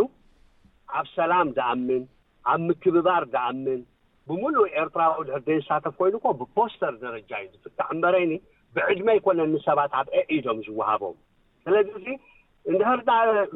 ኣብ 0.98 1.06
ሰላም 1.18 1.48
ድኣምን 1.58 2.04
ኣብ 2.52 2.60
ምክብባር 2.68 3.24
ድኣምን 3.34 3.82
ብሙሉእ 4.30 4.72
ኤርትራ 4.82 5.02
ድሕር 5.28 5.42
ደሳተፍ 5.50 5.94
ኮይኑ 6.00 6.14
ኮ 6.26 6.30
ብፖስተር 6.40 6.94
ደረጃ 7.06 7.32
እዩ 7.44 7.52
ዝጥቃዕ 7.64 7.92
በረይኒ 8.06 8.34
ብዕድመ 8.76 9.08
ይኮነኒ 9.18 9.54
ሰባት 9.68 9.94
ኣብ 10.00 10.08
ዒዶም 10.36 10.58
ዝዋሃቦም 10.68 11.16
ስለዚ 11.66 11.90
ዚ 12.06 12.10
ንድር 12.74 13.00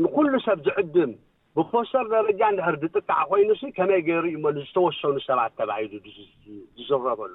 ንኩሉ 0.04 0.32
ሰብ 0.48 0.60
ዝዕድም 0.68 1.12
ብፖስተር 1.58 2.06
ደረጃ 2.16 2.42
ንድሕር 2.54 2.76
ዝጥቃዕ 2.82 3.22
ኮይኑሲ 3.32 3.62
ከመይ 3.78 4.02
ገርእእሞ 4.10 4.44
ንዝተወሰኑ 4.58 5.14
ሰባት 5.30 5.54
ተባሂሉ 5.60 5.94
ዝዝረበሉ 6.76 7.34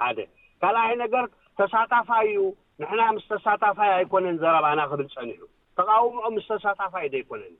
ሓደ 0.00 0.18
ካልኣይ 0.62 0.94
ነገር 1.04 1.24
ተሳታፋዩ 1.60 2.38
ንሕና 2.80 3.02
ምስ 3.16 3.24
ተሳታፋይ 3.32 3.90
ኣይኮነን 3.98 4.36
ዘረባና 4.42 4.80
ክብል 4.90 5.08
ፀኒዑ 5.16 5.40
ተቃውምዖ 5.78 6.24
ምስ 6.36 6.46
ተሳታፋይ 6.52 7.06
ደይኮነን 7.14 7.54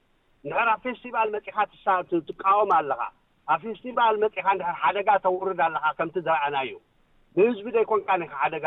እንድር 0.45 0.69
ኣብ 0.73 0.81
ፌስቲቫል 0.87 1.29
መፂኻ 1.35 1.57
ትቃወም 2.29 2.71
ኣለካ 2.79 3.03
ኣብ 3.53 3.61
ፌስቲቫል 3.67 4.17
መፂኻ 4.25 4.47
ድር 4.61 4.73
ሓደጋ 4.83 5.09
ተውርድ 5.25 5.61
ኣለካ 5.67 5.87
ከምቲ 5.99 6.17
ዘርዐና 6.27 6.57
እዩ 6.67 6.75
ንህዝቢ 7.39 7.67
ደይኮንካ 7.77 8.09
ይ 8.23 8.29
ሓደጋ 8.43 8.65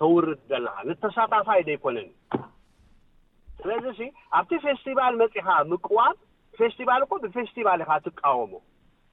ተውርድ 0.00 0.40
ዘለካ 0.50 0.76
ንተሳታፋኢ 0.88 1.60
ዶ 1.66 1.70
ኣይኮነንዩ 1.74 2.10
ስለዚ 3.60 4.00
ኣብቲ 4.38 4.52
ፌስቲቫል 4.66 5.14
መፂኻ 5.22 5.46
ምቅዋም 5.72 6.16
ፌስቲቫል 6.58 7.00
እኮ 7.04 7.12
ብፌስቲቫሊኢካ 7.24 7.90
ትቃወሙ 8.06 8.52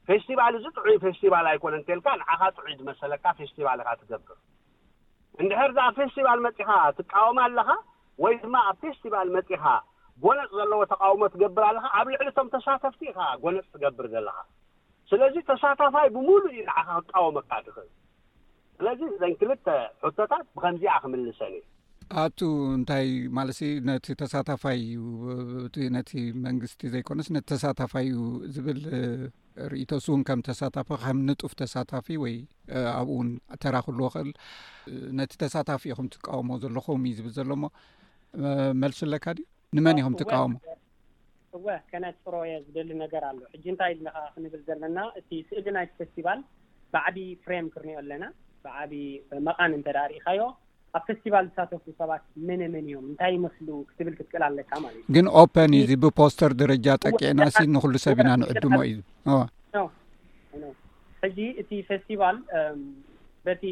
ፌስቲቫል 0.09 0.53
ዚ 0.63 0.67
ጥዑይ 0.77 0.97
ፌስቲቫል 1.05 1.45
ኣይኮነን 1.51 1.83
ልካ 1.99 2.07
ንዓኻ 2.21 2.41
ጥዑ 2.57 2.65
ዝመሰለካ 2.79 3.25
ፌስቲቫልካ 3.39 3.89
ትገብር 4.01 4.37
እንድሕርዛ 5.41 5.77
ኣብ 5.87 5.93
ፌስቲቫል 5.99 6.39
መፂኻ 6.47 6.69
ትቃወም 6.97 7.37
ኣለካ 7.45 7.69
ወይ 8.23 8.33
ድማ 8.43 8.55
ኣብ 8.71 8.77
ፌስቲቫል 8.83 9.27
መፂኻ 9.37 9.63
ጎነፅ 10.23 10.49
ዘለዎ 10.59 10.79
ተቃውሞ 10.93 11.21
ትገብር 11.33 11.63
ኣለካ 11.69 11.85
ኣብ 11.99 12.07
ልዕሊእቶም 12.13 12.47
ተሳተፍቲ 12.53 13.01
ኢ 13.11 13.13
ጎነፅ 13.43 13.65
ትገብር 13.73 14.05
ዘለካ 14.13 14.37
ስለዚ 15.11 15.35
ተሳታፋይ 15.49 16.07
ብሙሉእ 16.15 16.53
ዩለዓካ 16.59 16.89
ክቃወሞካ 17.07 17.51
ድክእል 17.65 17.89
ስለዚ 18.77 19.01
ዘን 19.21 19.33
ክልተ 19.41 19.65
ቶታት 20.17 20.45
ብከምዚኣ 20.55 20.93
ክምልሰኒ 21.03 21.55
ኣቱ 22.23 22.39
እንታይ 22.77 23.09
ማለስ 23.37 23.59
ነቲ 23.89 24.05
ተሳታፋይ 24.21 24.81
ነቲ 25.95 26.11
መንግስቲ 26.45 26.81
ዘይኮነስ 26.93 27.27
ነቲ 27.35 27.45
ተሳታፋዩ 27.53 28.11
ዝብል 28.55 28.81
ርኢቶሱእውን 29.71 30.21
ከም 30.27 30.39
ተሳታፊ 30.47 30.87
ከም 31.03 31.19
ንጡፍ 31.29 31.53
ተሳታፊ 31.61 32.07
ወይ 32.23 32.35
ኣብኡ 32.97 33.15
እውን 33.17 33.29
ተራክልዎክእል 33.63 34.29
ነቲ 35.19 35.31
ተሳታፊ 35.43 35.83
ኢኹም 35.93 36.09
ትቃወሞ 36.15 36.49
ዘለኹም 36.65 37.05
እዩ 37.11 37.15
ዝብል 37.19 37.33
ዘሎሞ 37.39 37.63
መልሱ 38.81 38.99
ኣለካ 39.07 39.25
ዩ 39.39 39.45
ንመን 39.77 39.99
ይኹም 39.99 40.15
ትቃወሞ 40.19 40.53
እወ 41.57 41.65
ከነ 41.91 42.05
ፅሮ 42.23 42.33
የ 42.49 42.53
ዝደሊ 42.65 42.91
ነገር 43.03 43.23
ኣሎ 43.27 43.37
ሕጂ 43.53 43.63
እንታይ 43.73 43.93
ለካ 44.05 44.17
ክንብል 44.33 44.61
ዘለና 44.67 44.97
እ 45.19 45.39
እድናይ 45.59 45.85
ፌስቲቫል 45.99 46.39
ብዓቢ 46.93 47.17
ፍሬም 47.43 47.67
ክርኒኦ 47.73 47.97
ኣለና 48.01 48.23
ብዓቢ 48.65 48.91
መቓን 49.47 49.71
እንተዳሪኢካዮ 49.77 50.41
ኣብ 50.97 51.03
ፌስቲቫል 51.09 51.45
ዝሳተፉ 51.51 51.85
ሰባት 51.99 52.23
መነመን 52.49 52.87
እዮም 52.89 53.05
እንታይ 53.11 53.31
ይመስሉ 53.37 53.67
ክትብል 53.91 54.13
ክትክእል 54.19 54.45
ኣለካ 54.49 54.71
ማለት 54.85 55.05
ግን 55.17 55.29
ኦፐን 55.41 55.75
ዩዚ 55.79 55.91
ብፖስተር 56.05 56.53
ደረጃ 56.63 56.87
ጠቂዕና 57.05 57.39
እሲ 57.51 57.61
ንኩሉ 57.75 57.93
ሰብ 58.05 58.19
ኢና 58.23 58.31
ንዕድሞ 58.43 58.77
እዩ 58.89 58.99
ዋ 59.37 59.41
ሕጂ 61.25 61.39
እቲ 61.63 61.71
ፌስቲቫል 61.91 62.37
በቲ 63.47 63.63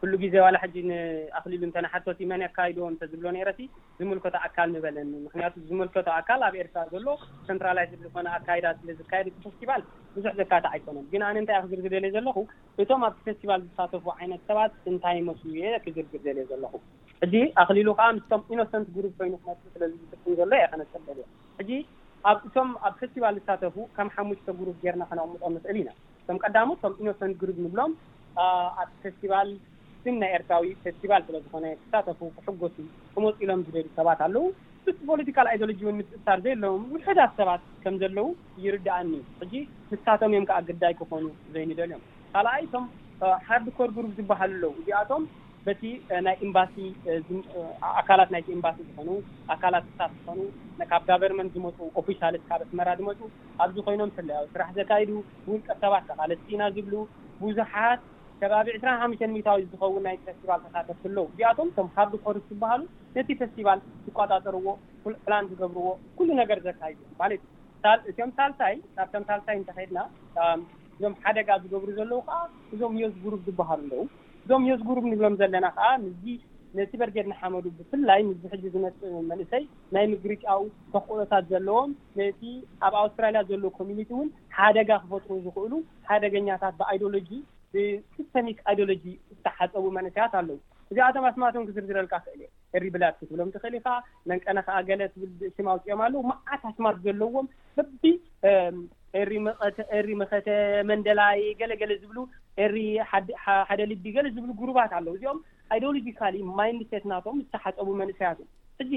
ኩሉ 0.00 0.12
ግዜ 0.22 0.34
ዋለ 0.44 0.56
ሕጂ 0.62 0.74
ንኣኽሊሉ 0.88 1.62
እተናሓቶት 1.68 2.18
መን 2.30 2.42
ኣካይድ 2.46 2.76
እተ 2.88 3.02
ዝብሎ 3.12 3.26
ነረቲ 3.36 3.60
ዝምልከቶ 3.98 4.34
ኣካል 4.48 4.68
ንበለኒ 4.74 5.10
ምክንያቱ 5.26 5.54
ዝምልከቶ 5.68 6.06
ኣካል 6.20 6.40
ኣብ 6.48 6.54
ኤርትራ 6.62 6.82
ዘሎ 6.92 7.06
ሰንትራላይ 7.48 7.86
ዝኮነ 8.04 8.26
ኣካይዳት 8.38 8.78
ለዝካየድ 8.88 9.28
ፌስቲባል 9.44 9.82
ብዙሕ 10.16 10.32
ዘካድ 10.40 10.64
ኣይኮኖም 10.72 11.06
ግን 11.12 11.22
ኣነ 11.28 11.36
እንታይ 11.42 11.58
ክዝርዝርደልየ 11.64 12.10
ዘለኹ 12.16 12.36
እቶም 12.82 13.00
ኣብቲ 13.08 13.20
ፌስቲቫል 13.28 13.60
ዝሳተፉ 13.68 14.04
ዓይነት 14.18 14.42
ሰባት 14.50 14.74
እንታይ 14.92 15.18
መስ 15.28 15.40
የ 15.60 15.64
ክዝርዝርደልየ 15.86 16.44
ዘለኹ 16.52 16.72
ሕጂ 17.22 17.34
ኣኽሊሉ 17.62 17.88
ከዓ 18.00 18.08
ምስቶም 18.18 18.42
ኢኖሰንት 18.54 18.88
ሩብ 19.06 19.12
ኮይኑ 19.20 19.34
ክመ 19.46 19.54
ስለም 19.76 19.92
ዘሎ 20.40 20.50
እየ 20.60 20.66
ከነል 20.74 20.88
ሕጂ 21.60 21.70
ኣእቶም 22.32 22.70
ኣብ 22.88 22.94
ፌስቲቫል 23.00 23.34
ዝሳተፉ 23.42 23.74
ከም 23.96 24.08
ሓሙሽቶ 24.14 24.46
ሩ 24.68 24.70
ጌርና 24.84 25.02
ከነቅምቆም 25.10 25.52
ንኽእል 25.56 25.76
ኢና 25.82 25.90
ቶም 26.28 26.38
ቀዳሚ 26.44 26.68
ቶም 26.84 26.94
ኢኖሰንት 27.02 27.42
ሩ 27.48 27.50
ንብሎም 27.64 27.92
ኣብ 28.82 28.88
ፌስቲቫል 29.04 29.48
ናይ 30.20 30.32
ኤርትራዊ 30.36 30.64
ፌስቲቫል 30.84 31.22
ስለዝኮነ 31.28 31.66
ዝሳተፉ 31.80 32.20
ክሕጎሱ 32.36 32.76
ክመፂ 33.14 33.32
ኢሎም 33.44 33.60
ዝደዱ 33.66 33.86
ሰባት 33.98 34.20
ኣለዉ 34.26 34.44
እ 34.88 34.92
ፖለቲካል 35.08 35.46
ይድሎጂን 35.52 35.96
ምስታር 36.00 36.38
ዘይ 36.44 36.54
ኣለዎም 36.58 36.82
ውልሕዳት 36.92 37.32
ሰባት 37.40 37.62
ከም 37.82 37.96
ዘለዉ 38.02 38.26
ይርዳእኒ 38.64 39.10
ሕጂ 39.40 39.52
ምስሳቶም 39.90 40.32
እዮም 40.34 40.46
ከዓ 40.50 40.58
ግዳይ 40.68 40.94
ክኮኑ 41.00 41.24
ዘይኒደልእዮም 41.54 42.02
ካልኣይቶም 42.34 42.84
ሓድ 43.48 43.66
ኮርግሩብ 43.78 44.10
ዝበሃል 44.18 44.52
ኣለዉ 44.56 44.72
እዚኣቶም 44.82 45.22
በቲ 45.66 45.82
ናይ 46.26 46.36
ኤምባሲ 46.46 46.74
ኣካላት 48.00 48.28
ናይቲ 48.34 48.48
ኤምባሲ 48.56 48.78
ዝኮኑ 48.88 49.08
ኣካላት 49.54 49.86
ሳት 49.98 50.12
ዝኮኑ 50.18 50.38
ካብ 50.90 51.02
ጋቨርንመንት 51.08 51.52
ዝመፁ 51.56 51.76
ኦፊሻልስ 52.02 52.44
ካብ 52.50 52.60
እትመራ 52.66 52.88
ዝመፁ 53.00 53.20
ኣብዚ 53.64 53.76
ኮይኖም 53.88 54.12
ፍለያ 54.18 54.38
ስራሕ 54.52 54.68
ዘካይዱ 54.78 55.10
ብውልቀት 55.46 55.80
ሰባት 55.86 56.06
ካለት 56.20 56.42
ኢና 56.52 56.62
ዝብሉ 56.76 56.94
ብዙሓት 57.42 58.00
ከባቢ 58.40 58.66
ዕስራንሓምሽተን 58.78 59.32
ሚታዊ 59.36 59.62
ዝኸውን 59.70 60.02
ናይ 60.06 60.16
ፌስቲቫል 60.26 60.60
ተሳተፍ 60.64 60.98
ኣለዉ 61.08 61.22
ዚኣቶም 61.38 61.68
እቶም 61.72 61.88
ካርዱ 61.94 62.12
ኮርስ 62.24 62.44
ዝበሃሉ 62.50 62.82
ነቲ 63.16 63.28
ፌስቲቫል 63.40 63.80
ዝቆጣጠርዎ 64.04 64.66
ፕላን 65.24 65.46
ዝገብርዎ 65.52 65.88
ኩሉ 66.18 66.28
ነገር 66.42 66.58
ዘካዩ 66.66 66.94
ማለት 67.22 67.42
እዩ 67.94 68.12
እቶም 68.12 68.30
ሳልሳይ 68.36 68.76
ካብቶም 68.98 69.24
ሳልሳይ 69.30 69.56
እንተከድና 69.60 69.98
እዞም 70.98 71.14
ሓደጋ 71.24 71.48
ዝገብሩ 71.64 71.88
ዘለዉ 71.98 72.18
ከዓ 72.28 72.38
እዞም 72.76 72.94
ዮስ 73.02 73.16
ጉሩብ 73.24 73.40
ዝበሃሉ 73.48 73.82
ኣለዉ 73.86 74.04
እዞም 74.44 74.64
ዮስ 74.70 74.80
ጉሩብ 74.90 75.04
ንብሎም 75.12 75.36
ዘለና 75.42 75.66
ከዓ 75.76 75.90
ም 76.04 76.36
ነቲ 76.78 76.92
በርጌድ 77.00 77.26
ናሓመዱ 77.30 77.64
ብፍላይ 77.76 78.20
ምዚ 78.28 78.42
ሕዚ 78.52 78.64
ዝመፅእ 78.72 79.12
መንእሰይ 79.28 79.62
ናይ 79.94 80.06
ምግሪጫው 80.12 80.62
ተክሎታት 80.94 81.44
ዘለዎም 81.52 81.90
ነቲ 82.20 82.40
ኣብ 82.86 82.94
ኣውስትራልያ 83.02 83.40
ዘለዉ 83.50 83.70
ኮሚኒቲ 83.78 84.10
እውን 84.16 84.28
ሓደጋ 84.56 84.90
ክፈትኩ 85.04 85.30
ዝኽእሉ 85.44 85.72
ሓደገኛታት 86.10 86.74
ብይዶሎጂ 86.80 87.30
ብስስተሚክ 87.74 88.58
ይድኦሎጂ 88.72 89.04
ዝተሓፀቡ 89.30 89.84
መንእሰያት 89.96 90.34
ኣለዉ 90.40 90.58
እዚቶም 90.92 91.24
ኣስማቶም 91.30 91.64
ክዝርዝረልካ 91.68 92.14
ክእል 92.24 92.40
የ 92.44 92.48
እሪ 92.76 92.84
ብላድ 92.94 93.14
ትብሎም 93.20 93.50
ትኽእል 93.54 93.74
ኢከ 93.78 93.88
መንቀናከዓ 94.30 94.76
ገለ 94.90 95.02
ሽማውፅኦም 95.56 96.00
ኣለዉ 96.06 96.20
መዓት 96.30 96.62
ኣስማት 96.70 96.96
ዘለዎም 97.06 97.46
በቢ 97.76 98.02
ሪ 99.30 99.34
ቐሪ 99.90 100.08
መኸተ 100.20 100.48
መንደላይ 100.90 101.40
ገለ 101.60 101.72
ገለ 101.82 101.92
ዝብሉ 102.02 102.18
ሪ 102.74 102.78
ሓደ 103.68 103.80
ልዲ 103.92 104.04
ገለ 104.16 104.26
ዝብሉ 104.36 104.50
ጉሩባት 104.60 104.92
ኣለው 104.98 105.14
እዚኦም 105.16 105.38
ኣይድኦሎጂካሊ 105.74 106.36
ማይኒሴት 106.58 107.04
ናቶም 107.12 107.38
ዝተሓፀቡ 107.44 107.88
መንእሰያት 108.02 108.40
እዚ 108.84 108.92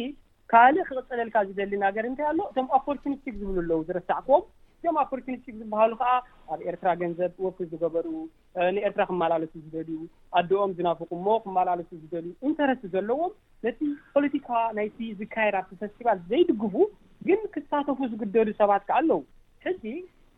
ካልእ 0.54 0.84
ክቕፅለልካ 0.88 1.38
ዝደሊ 1.50 1.74
ናገር 1.86 2.06
እንታይ 2.10 2.26
ኣሎ 2.32 2.40
እቶም 2.52 2.70
ኦፖርኒስቲክ 2.80 3.36
ዝብሉ 3.42 3.60
ኣለዉ 3.64 3.80
ዝርሳዕ 3.90 4.20
ክዎም 4.28 4.44
እዮም 4.82 4.98
ኣፖርቲኒቲ 5.02 5.44
ዝባሃሉ 5.58 5.92
ከዓ 6.00 6.12
ኣብ 6.54 6.60
ኤርትራ 6.70 6.90
ገንዘብ 7.02 7.34
ወክ 7.46 7.58
ዝገበሩ 7.72 8.06
ንኤርትራ 8.76 9.04
ክመላለሱ 9.10 9.54
ዝደልዩ 9.66 9.98
ኣዶኦም 10.40 10.72
ዝናፍቁ 10.78 11.10
ሞ 11.26 11.38
ክመላለሱ 11.44 11.90
ዝደልዩ 12.04 12.32
ኢንተረስት 12.50 12.84
ዘለዎም 12.94 13.32
ነቲ 13.66 13.80
ፖለቲካ 14.16 14.50
ናይቲ 14.80 14.98
ዝካየራ 15.20 15.58
ፌስቲቫል 15.82 16.20
ዘይድግቡ 16.32 16.74
ግን 17.30 17.42
ክሳተፉ 17.56 18.00
ዝግደዱ 18.14 18.48
ሰባት 18.62 18.84
ካ 18.90 18.98
ኣለዉ 19.02 19.22
ሕዚ 19.68 19.84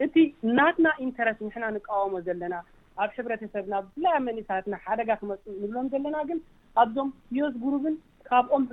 እቲ 0.08 0.16
ናትና 0.58 0.88
ኢንተረስት 1.08 1.42
ንሕና 1.48 1.66
ንቃወሞ 1.76 2.14
ዘለና 2.28 2.56
ኣብ 3.04 3.10
ሕብረተሰብ 3.18 3.66
ናብ 3.74 3.86
ፍላያ 3.96 4.16
መንእሰያትና 4.28 4.76
ሓደጋ 4.86 5.10
ክመፁ 5.22 5.44
ንብሎም 5.62 5.88
ዘለና 5.94 6.18
ግን 6.30 6.40
ኣብዞም 6.82 7.08
ዮዝ 7.40 7.54
ጉሩብን 7.64 7.96
ካብኦም 8.28 8.64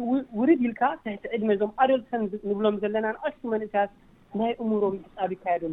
ውርድ 0.41 0.61
ኢልካ 0.67 0.83
ትሕቲ 1.05 1.25
ዕድመ 1.37 1.51
ዞም 1.61 1.71
ኣዶልሰን 1.85 2.23
ንብሎም 2.51 2.77
ዘለና 2.83 3.07
ንኣሽ 3.17 3.35
መንእስያት 3.55 3.91
ናaይ 4.39 4.53
umouroቢi 4.65 5.37
ካaያ 5.45 5.57
d 5.61 5.71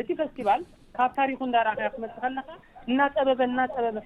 እti 0.00 0.12
fesቲival 0.18 0.60
ካaብ 0.96 1.10
taሪiክu 1.18 1.44
ንdaraመa 1.48 2.08
xለ 2.16 2.36
ናa 2.98 3.06
tsaɓb 3.14 3.38
እናa 3.46 3.64
tsaɓበ 3.70 4.00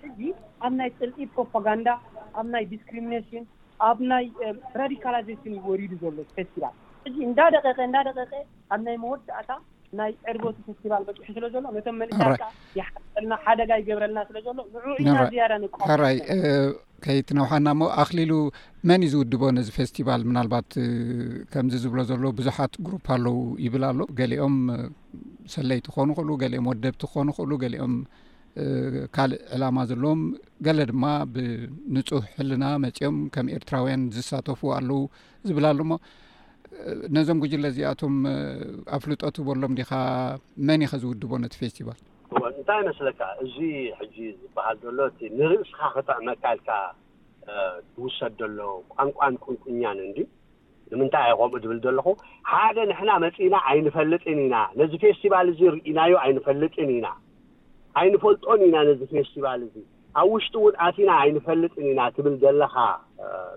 amናay 0.66 0.90
selɗi 0.98 1.24
propaganda 1.36 1.92
ኣm 2.38 2.46
ናay 2.52 2.64
discrimination 2.74 3.42
am 3.88 3.98
nay 4.10 4.26
radicalisation 4.80 5.52
waridu 5.68 5.96
zol 6.02 6.16
fesቲvalእnda 6.36 7.46
daq 7.54 7.66
d 7.92 8.08
daq 8.20 8.30
amnay 8.74 8.96
moodd 9.04 9.30
at 9.40 9.48
ናይ 9.98 10.10
ዕርቦት 10.30 10.56
ፌስልሑስለሎደ 11.26 13.64
ይገብረልና 13.80 14.18
ስለሎንያራይ 14.28 16.16
ከይቲ 17.04 17.28
ነውሓና 17.38 17.68
ሞ 17.80 17.82
ኣኽሊሉ 18.02 18.32
መን 18.88 19.02
እ 19.06 19.08
ዝውድቦ 19.12 19.42
ነዚ 19.56 19.68
ፌስቲቫል 19.78 20.22
ምናልባት 20.30 20.68
ከምዚ 21.52 21.74
ዝብሎ 21.84 21.98
ዘሎ 22.10 22.24
ብዙሓት 22.38 22.72
ግሩ 22.84 22.92
ኣለዉ 23.16 23.36
ይብል 23.64 23.84
ኣሎ 23.90 23.98
ገሊኦም 24.18 24.54
ሰለይቲ 25.54 25.84
ክኮኑ 25.90 26.08
ይክእሉ 26.14 26.28
ገሊኦም 26.42 26.66
ወደብቲ 26.72 27.02
ክኮኑ 27.10 27.26
ይክእሉ 27.34 27.50
ገሊኦም 27.64 27.94
ካልእ 29.14 29.40
ዕላማ 29.54 29.76
ዘለዎም 29.92 30.20
ገለ 30.66 30.78
ድማ 30.90 31.04
ብንፁህ 31.34 32.22
ሕልና 32.38 32.64
መፂኦም 32.84 33.16
ከም 33.36 33.46
ኤርትራውያን 33.58 34.02
ዝሳተፉ 34.18 34.60
ኣለዉ 34.78 35.00
ዝብል 35.50 35.64
ኣሉ 35.72 35.80
ሞ 35.90 35.92
ነዞም 37.16 37.38
ጉጅለ 37.42 37.64
እዚኣቶም 37.72 38.14
ኣብ 38.96 39.00
ፍልጠት 39.04 39.36
በሎም 39.46 39.72
ዲካ 39.78 39.90
መን 40.66 40.82
ኸዝውድቦ 40.90 41.30
ነቲ 41.44 41.54
ፌስቲቫልእንታይ 41.62 42.80
መስለካ 42.88 43.20
እዚ 43.44 43.56
ሕጂ 44.00 44.16
ዝበሃል 44.40 44.76
ዘሎእ 44.84 45.14
ንርእስካ 45.38 45.80
ክጠዕመካልካ 45.94 46.68
ትውሰድ 47.94 48.34
ዘሎ 48.42 48.58
ቋንቋን 48.96 49.34
ቁንቁኛን 49.44 49.98
እንዲ 50.08 50.18
ንምንታይ 50.92 51.24
ኣይኮምኡ 51.28 51.58
ድብል 51.64 51.78
ዘለኹ 51.86 52.06
ሓደ 52.50 52.76
ንሕና 52.90 53.10
መፂና 53.24 53.54
ኣይንፈልጥን 53.72 54.38
ኢና 54.44 54.56
ነዚ 54.78 54.92
ፌስቲቫል 55.04 55.48
እ 55.52 55.56
ርኢናዮ 55.74 56.14
ኣይንፈልጥን 56.24 56.88
ኢና 56.98 57.06
ኣይንፈልጦን 58.02 58.62
ኢና 58.68 58.76
ነዚ 58.90 59.00
ፌስቲቫል 59.14 59.60
እ 59.66 59.70
ኣብ 60.20 60.28
ውሽጡእውን 60.34 60.74
ኣትና 60.86 61.10
ኣይንፈልጥን 61.24 61.84
ኢና 61.92 62.00
ትብል 62.16 62.34
ዘለካ 62.44 62.76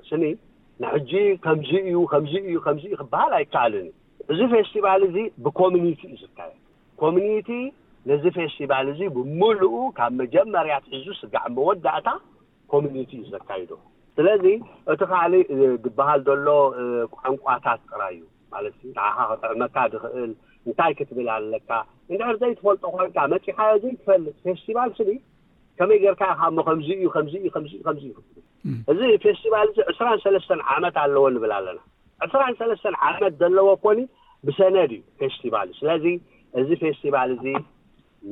ስኒን 0.10 0.36
ንሕጂ 0.84 1.12
ከምዚ 1.44 1.70
እዩ 1.90 1.98
ከምዚ 2.12 2.34
እዩ 2.48 2.56
ከምዚዩ 2.66 2.94
ክበሃል 3.02 3.34
ኣይከኣልን 3.38 3.88
እ 3.88 4.24
እዚ 4.32 4.40
ፌስቲቫል 4.54 5.02
እዚ 5.08 5.16
ብኮሚኒቲ 5.46 6.02
እዩ 6.14 6.18
ዘካየዱ 6.24 6.52
ኮሚኒቲ 7.02 7.50
ነዚ 8.10 8.24
ፌስቲቫል 8.38 8.88
እዚ 8.94 9.02
ብምሉእ 9.18 9.78
ካብ 9.98 10.12
መጀመርያት 10.22 10.86
እዙ 10.98 11.06
ስጋዕ 11.22 11.44
መወዳእታ 11.58 12.08
ኮሚኒቲ 12.74 13.12
እዩ 13.22 13.26
ዘካይዶ 13.36 13.72
ስለዚ 14.18 14.46
እቲ 14.94 15.02
ካሊእ 15.12 15.46
ዝበሃል 15.84 16.20
ዘሎ 16.30 16.48
ቋንቋታት 17.16 17.82
ጥራይዩ 17.92 18.20
ማለት 18.54 18.76
ካዓካ 18.98 19.20
ክጠዕመካ 19.36 19.76
ድክእል 19.94 20.32
እንታይ 20.68 20.92
ክትብል 20.98 21.30
ኣለካ 21.38 21.70
እንድዕርዘይ 22.12 22.52
ትፈልጦ 22.60 22.84
ኮይንካ 22.96 23.18
መፂካ 23.36 23.58
ዚ 23.84 23.86
ትፈልጥ 24.02 24.36
ፌስቲቫል 24.48 24.92
ስድ 25.00 25.12
ከመይ 25.80 26.00
ገርካኢከእሞ 26.06 26.58
ከምእዩ 26.68 26.90
ከም 27.16 27.26
ምእምእዩ 27.36 28.12
እዚ 28.92 29.00
ፌስቲቫል 29.26 29.68
እዚ 29.72 29.80
ዕስራን 29.92 30.20
ሰለስተን 30.26 30.62
ዓመት 30.76 30.96
ኣለዎ 31.04 31.24
ንብል 31.36 31.52
ኣለና 31.58 31.80
ዕስራን 32.26 32.54
ሰለስተን 32.62 32.96
ዓመት 33.10 33.34
ዘለዎ 33.42 33.68
ኮኒ 33.86 34.00
ብሰነድ 34.48 34.92
እዩ 34.98 35.04
ፌስቲቫል 35.22 35.68
እዩ 35.72 35.76
ስለዚ 35.80 36.06
እዚ 36.62 36.70
ፌስቲቫል 36.84 37.30
እዚ 37.36 37.44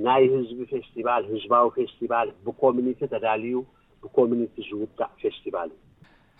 ናይ 0.05 0.23
ህዝቢ 0.33 0.59
ፌስቲባል 0.73 1.23
ህዝባዊ 1.31 1.65
ፌስቲቫል 1.77 2.27
ብኮሚኒቲ 2.45 2.99
ተዳልዩ 3.13 3.53
ብኮሚኒቲ 4.03 4.53
ዝውጣእ 4.69 5.11
ፌስቲቫል 5.23 5.69
እዩ 5.75 5.79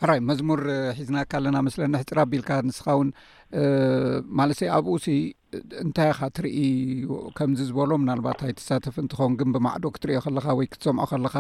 ራይ 0.10 0.20
መዝሙር 0.30 0.60
ሒዝናካ 1.00 1.32
ኣለና 1.40 1.58
መስለኒ 1.68 1.92
ሕፅራ 2.02 2.20
ኣቢልካ 2.28 2.50
ንስኻውን 2.68 3.10
ማለሰይ 4.38 4.70
ኣብኡ 4.78 4.94
እንታይ 5.84 6.10
ኻ 6.18 6.28
ትርኢ 6.36 6.58
ከምዚ 7.38 7.60
ዝበሎ 7.70 7.90
ምናልባት 8.04 8.40
ኣይ 8.48 8.52
ተሳተፍ 8.60 8.96
እንትኸን 9.04 9.34
ግን 9.40 9.50
ብማዕዶ 9.56 9.84
ክትሪእዮ 9.96 10.20
ከለካ 10.26 10.46
ወይ 10.60 10.68
ክትሰምዖ 10.74 11.04
ከለካ 11.12 11.36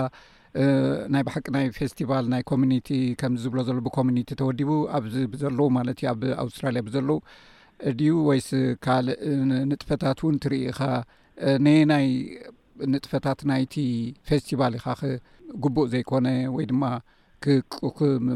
ናይ 1.14 1.24
ብሓቂ 1.28 1.46
ናይ 1.56 1.66
ፌስቲቫል 1.80 2.26
ናይ 2.34 2.42
ኮሚኒቲ 2.52 2.90
ከምዚ 3.22 3.42
ዝብሎ 3.46 3.60
ዘሎ 3.68 3.78
ብኮሚኒቲ 3.88 4.30
ተወዲቡ 4.42 4.70
ኣብዚ 4.98 5.14
ብዘለዉ 5.34 5.68
ማለት 5.78 5.98
እዩ 6.04 6.08
ኣብ 6.14 6.22
ኣውስትራልያ 6.44 6.82
ብዘለዉ 6.88 7.18
እድዩ 7.92 8.12
ወይስ 8.30 8.50
ካልእ 8.86 9.18
ንጥፈታት 9.72 10.20
እውን 10.24 10.36
ትርኢኻ 10.44 10.80
ነ 11.66 11.68
ናይ 11.92 12.08
ንጥፈታት 12.94 13.40
ናይቲ 13.52 13.76
ፌስቲቫል 14.30 14.74
ኢኻ 14.80 14.88
ግቡእ 15.64 15.88
ዘይኮነ 15.94 16.28
ወይ 16.58 16.66
ድማ 16.72 16.84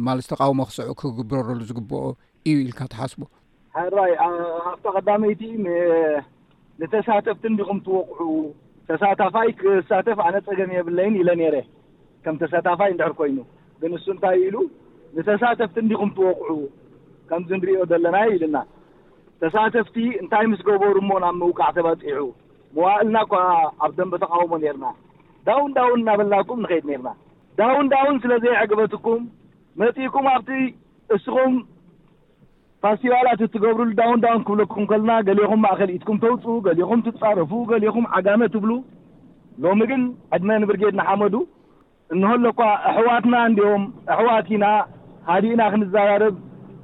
ማለት 0.09 0.25
ተቃወሞ 0.33 0.59
ክስዑ 0.69 0.93
ክግብረረሉ 1.01 1.59
ዝግብኦ 1.71 2.01
እዩ 2.49 2.55
ኢልካ 2.65 2.79
ተሓስቡ 2.93 3.21
ሃራይኣብታ 3.77 4.85
ቀዳመይቲ 4.97 5.41
ንተሳተፍቲ 6.81 7.43
እንዲኹም 7.51 7.79
ትወቁዑ 7.85 8.29
ተሳታፋይ 8.89 9.49
ክሳተፍ 9.61 10.17
ኣነ 10.27 10.35
ፀገም 10.47 10.69
የብለይን 10.75 11.15
ኢለ 11.21 11.29
ነረ 11.39 11.55
ከም 12.23 12.35
ተሳታፋይ 12.41 12.91
ንድሕር 12.93 13.13
ኮይኑ 13.19 13.37
ግን 13.81 13.91
ንሱ 13.95 14.05
እንታይ 14.15 14.37
ኢሉ 14.47 14.55
ንተሳተፍቲ 15.17 15.75
እንዲኹም 15.83 16.11
ትወቅዑ 16.17 16.51
ከምዝ 17.29 17.51
ንሪኦ 17.59 17.81
ዘለና 17.91 18.17
ኢሉና 18.35 18.57
ተሳተፍቲ 19.43 19.97
እንታይ 20.21 20.45
ምስ 20.51 20.61
ገበሩ 20.67 20.95
ሞ 21.09 21.19
ናብ 21.23 21.35
ምውቃዕ 21.41 21.71
ተባፂዑ 21.77 22.25
መዋእልና 22.77 23.17
እኳ 23.27 23.35
ኣብ 23.85 23.91
ደንበ 23.97 24.13
ተቃውሞ 24.25 24.51
ነርና 24.65 24.85
ዳውን 25.47 25.71
ዳውን 25.77 25.99
እናበልናኩም 26.03 26.61
ንከይድ 26.65 26.85
ርና 26.99 27.09
ዳውን 27.59 27.87
ዳውን 27.95 28.15
ስለዘይ 28.23 28.55
ዕገበትኩም 28.65 29.21
መፂኢኩም 29.81 30.25
ኣብቲ 30.35 30.49
እስኹም 31.15 31.53
ፋስቲቫላት 32.85 33.39
እትገብሩ 33.43 33.85
ዳውን 33.99 34.19
ዳውን 34.23 34.41
ክብለክኩም 34.47 34.85
ከና 34.89 35.11
ገሊኹም 35.27 35.61
ማእከል 35.65 35.89
ኢትኩም 35.93 36.17
ተውፅ 36.23 36.43
ሊኹም 36.79 36.99
ትፃረፉ 37.05 37.51
ሊኹም 37.83 38.05
ዓጋመ 38.17 38.41
ትብሉ 38.53 38.71
ሎሚ 39.63 39.79
ግን 39.91 40.01
ዕድመ 40.35 40.49
ንብርጌድ 40.63 40.95
ሓመዱ 41.07 41.35
እንሎኳ 42.15 42.59
ኣሕዋትና 42.89 43.35
ኦም 43.69 43.83
ኣሕዋት 44.15 44.49
ና 44.63 44.67
ሃዲእና 45.31 45.61
ክንዘራርብ 45.73 46.35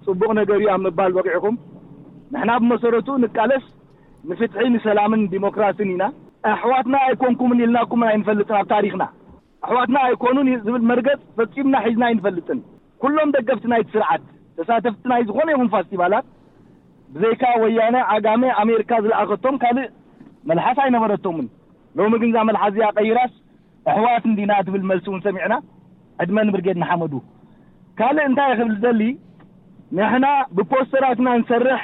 ፅቡቅ 0.07 0.29
ነገር 0.39 0.59
ኣብ 0.75 0.79
ምባል 0.87 1.11
በቂዕኩም 1.19 1.57
ንና 2.39 2.49
ብመሰረቱ 2.63 3.07
ንቃለስ 3.23 3.65
ንፍትሒ 4.31 4.73
ሰላምን 4.87 5.21
ዲሞክራሲን 5.37 5.91
ኢና 5.95 6.03
ኣሕዋትና 6.55 6.95
ይኮንኩምን 7.13 7.61
ኢልናምን 7.65 8.13
ይፈልጥን 8.19 8.57
ኣብ 8.61 8.67
ታሪክና 8.75 9.03
ኣሕዋትና 9.67 9.97
ይኮኑንዝብል 10.15 10.83
መርገፅ 10.93 11.21
ፈፂምና 11.39 11.75
ሒዝና 11.87 12.03
ይንፈልጥን 12.13 12.61
ኩሎም 13.03 13.29
ደገፍቲ 13.37 13.65
ናይት 13.73 13.89
ስርዓት 13.95 14.23
ተሳተፍቲ 14.61 15.03
ናይ 15.11 15.21
ዝኾነ 15.27 15.47
ዮም 15.55 15.69
ፋስቲቫላት 15.75 16.25
ብዘይከ 17.13 17.43
ወያن 17.61 17.95
ኣጋሜ 18.15 18.43
ኣሜሪካ 18.63 18.91
ዝለኣኸቶም 19.03 19.55
ካልእ 19.63 19.87
መልሓስ 20.49 20.77
ኣይነበረቶምን 20.83 21.47
ሎሚ 21.99 22.13
ግን 22.21 22.29
ዛ 22.35 22.43
መልሓ 22.49 22.61
ቀይራስ 22.97 23.33
ኣሕዋት 23.93 24.25
ዲና 24.37 24.51
ትብል 24.67 24.83
መልሲ 24.91 25.05
እን 25.15 25.21
ሰሚዕና 25.25 25.53
ዕድመ 26.23 26.37
ንምርጌድ 26.47 26.77
ሓመዱ 26.89 27.13
ካልእ 27.99 28.25
እንታይ 28.29 28.53
ክብል 28.59 28.75
ዘሊ 28.85 29.01
ንሕና 29.97 30.25
ብፖስተራትና 30.57 31.29
ንሰርሕ 31.41 31.81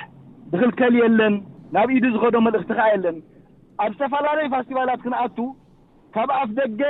ዝክልከል 0.52 0.94
የለን 1.02 1.34
ናብ 1.78 1.88
ኢዲ 1.98 2.06
ዝከዶ 2.16 2.36
መልእክቲ 2.48 2.72
ከ 2.78 2.82
የለን 2.94 3.18
ኣብ 3.86 3.92
ዝተፈላለዩ 3.96 4.46
ፋስቲቫላት 4.56 5.02
ክንኣቱ 5.06 5.38
ካብኣፍ 6.16 6.52
ደገ 6.60 6.82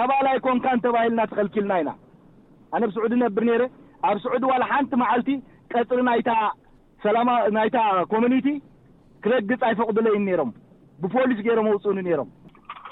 ኣባላይ 0.00 0.36
ኮንካን 0.46 0.78
ተባሂልና 0.86 1.20
ተከልኪልና 1.30 1.72
ኢና 1.82 1.90
ኣነ 2.74 2.82
ብስዑዲ 2.90 3.14
ነብር 3.24 3.44
ረ 3.60 3.64
ኣብ 4.08 4.16
ስዑድ 4.24 4.44
ዋላ 4.50 4.62
ሓንቲ 4.70 4.92
መዓልቲ 5.02 5.30
ቀፅሪ 5.72 6.00
ናይታ 7.56 7.74
ኮሚኒቲ 8.12 8.48
ክረግፅ 9.24 9.60
ኣይፈቅዱ 9.68 9.96
ለይን 10.06 10.22
ነሮም 10.28 10.50
ብፖሊስ 11.02 11.40
ገይሮም 11.46 11.66
መውፅእኒ 11.68 11.98
ነሮም 12.08 12.28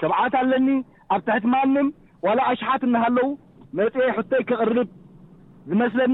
ሰብዓት 0.01 0.33
ኣለኒ 0.41 0.67
ኣብ 1.13 1.21
ትሕቲ 1.27 1.45
ማንም 1.55 1.87
ዋላ 2.25 2.39
ኣሽሓት 2.51 2.81
እናሃለዉ 2.87 3.27
መፅ 3.79 3.95
ሕቶይ 4.17 4.41
ክቅርብ 4.49 4.79
ዝመስለኒ 5.71 6.13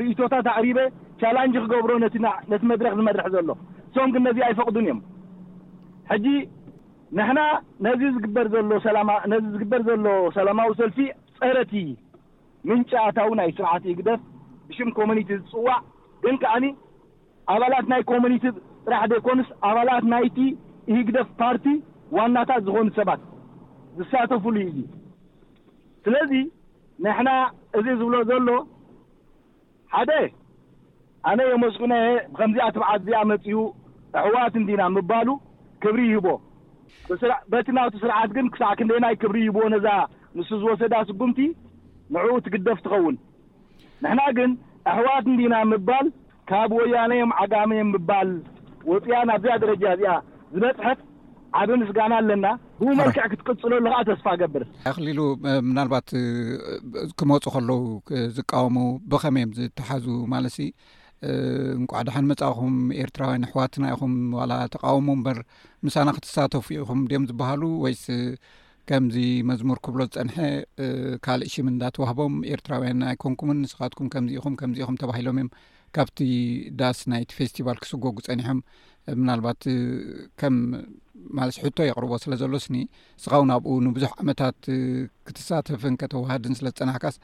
ርእቶታት 0.00 0.46
ኣቅሪበ 0.54 0.78
ቻላንጅ 1.20 1.56
ክገብሮ 1.64 1.90
ነቲ 2.04 2.14
መድረክ 2.72 2.94
ዝመድርሕ 2.98 3.28
ዘሎ 3.34 3.50
ሶም 3.94 4.10
ግን 4.14 4.24
ነዚ 4.28 4.38
ኣይፈቅዱን 4.48 4.84
እዮም 4.86 5.00
ሕጂ 6.10 6.26
ንሕና 7.18 7.40
ዚ 8.00 8.02
ዝግበር 8.16 8.46
ዘሎ 8.54 8.78
ሰላማዊ 10.38 10.70
ሰልፊ 10.80 10.98
ፀረት 11.40 11.72
ምንጫእታዊ 12.68 13.30
ናይ 13.40 13.50
ስርዓት 13.56 13.84
እግደፍ 13.94 14.20
ብሽም 14.68 14.90
ኮሚኒቲ 14.98 15.28
ዝፅዋዕ 15.40 15.80
ግን 16.24 16.36
ከዓኒ 16.42 16.64
ኣባላት 17.54 17.86
ናይ 17.92 18.02
ኮሚኒቲ 18.12 18.44
ጥራሕ 18.84 19.02
ዘይኮንስ 19.12 19.48
ኣባላት 19.70 20.04
ናይቲ 20.12 20.38
እሂግደፍ 20.92 21.28
ፓርቲ 21.40 21.66
ዋናታት 22.18 22.62
ዝኾኑ 22.68 22.86
ሰባት 23.00 23.20
ዝሳተፍሉ 23.98 24.54
ዩ 24.62 24.68
እ 24.82 24.84
ስለዚ 26.06 26.32
ንሕና 27.04 27.30
እዚ 27.78 27.86
ዝብሎ 28.00 28.16
ዘሎ 28.30 28.48
ሓደ 29.94 30.10
ኣነ 31.30 31.40
ዮ 31.50 31.52
መስኩነ 31.64 31.94
ብከምዚኣ 32.32 32.66
ትብዓት 32.76 32.96
እዚኣ 33.02 33.20
መፅኡ 33.32 33.54
ኣሕዋትን 34.22 34.64
ዲና 34.68 34.82
ምባሉ 34.96 35.28
ክብሪ 35.82 36.00
ይህቦ 36.10 36.26
በቲ 37.52 37.68
ናብቲ 37.78 37.94
ስርዓት 38.02 38.30
ግን 38.36 38.46
ክሳዕ 38.54 38.72
ክንደናይ 38.78 39.14
ክብሪ 39.22 39.38
ይህቦ 39.44 39.58
ነዛ 39.74 39.86
ንስ 40.38 40.50
ዝወሰዳ 40.62 40.94
ስጉምቲ 41.08 41.38
ንኡ 42.14 42.34
ትግደፍ 42.46 42.78
ትኸውን 42.84 43.16
ንሕና 44.02 44.20
ግን 44.38 44.50
ኣሕዋትንዲና 44.92 45.54
ምባል 45.70 46.06
ካብ 46.50 46.70
ወያነዮም 46.78 47.30
ዓጋመዮም 47.42 47.90
ምባል 47.94 48.30
ወፅያ 48.90 49.14
ኣብዚያ 49.34 49.52
ደረጃ 49.62 49.84
እዚኣ 49.96 50.14
ዝበፅሐት 50.54 51.00
ዓብ 51.60 51.70
ንስጋና 51.80 52.12
ኣለና 52.20 52.46
ብ 52.80 52.84
መልክዕ 52.98 53.24
ክትቅፅሎሉዓ 53.32 53.96
ተስፋ 54.08 54.26
ገብር 54.40 54.62
ሊሉ 55.06 55.20
ምናባት 55.68 56.08
ክመፁ 57.18 57.44
ከለዉ 57.54 57.78
ዝቃወሙ 58.38 58.76
ብከመይ 59.12 59.44
እዮም 59.44 59.54
ዝተሓዙ 59.58 60.06
ማለት 60.34 60.56
እንኩዓድሓን 61.78 62.26
መፃኹም 62.30 62.74
ኤርትራውያን 63.02 63.46
ኣሕዋትና 63.48 63.84
ይኹም 63.92 64.14
ተቃወሞ 64.74 65.08
እበር 65.18 65.38
ምሳና 65.86 66.08
ክተሳተፉ 66.16 66.68
ኹም 66.88 67.00
ም 67.22 67.26
ዝበሃሉ 67.30 67.62
ወይ 67.84 67.94
ከምዚ 68.90 69.16
መዝሙር 69.48 69.78
ክብሎ 69.84 70.00
ዝፀንሐ 70.14 70.36
ካልእ 71.24 71.50
ሽምእንዳ 71.52 71.82
ተዋህቦም 71.96 72.34
ኤርትራውያን 72.54 72.98
ናይኮንኩምን 73.02 73.58
ንስኻትኩም 73.64 74.08
ከምዚኢኹም 74.14 74.54
ከምዚኢኹም 74.60 74.96
ተባሂሎም 75.02 75.36
እዮም 75.40 75.48
ካብቲ 75.96 76.18
ዳስ 76.82 76.98
ናይቲ 77.12 77.30
ፌስቲቫል 77.38 77.78
ክስጎጉ 77.82 78.16
ፀኒሖም 78.28 78.60
ምናልባት 79.20 79.62
ከም 80.42 80.54
ማለት 81.40 81.56
ሕቶ 81.64 81.78
የቅርቦ 81.88 82.12
ስለ 82.26 82.32
ዘሎስኒ 82.44 82.76
ንስኻውን 82.86 83.52
ኣብኡ 83.56 83.72
ንብዙሕ 83.86 84.10
ዓመታት 84.22 84.58
ክተሳተፍን 85.26 85.98
ከተዋህድን 86.04 86.56
ስለዝጠናሕካስ 86.62 87.16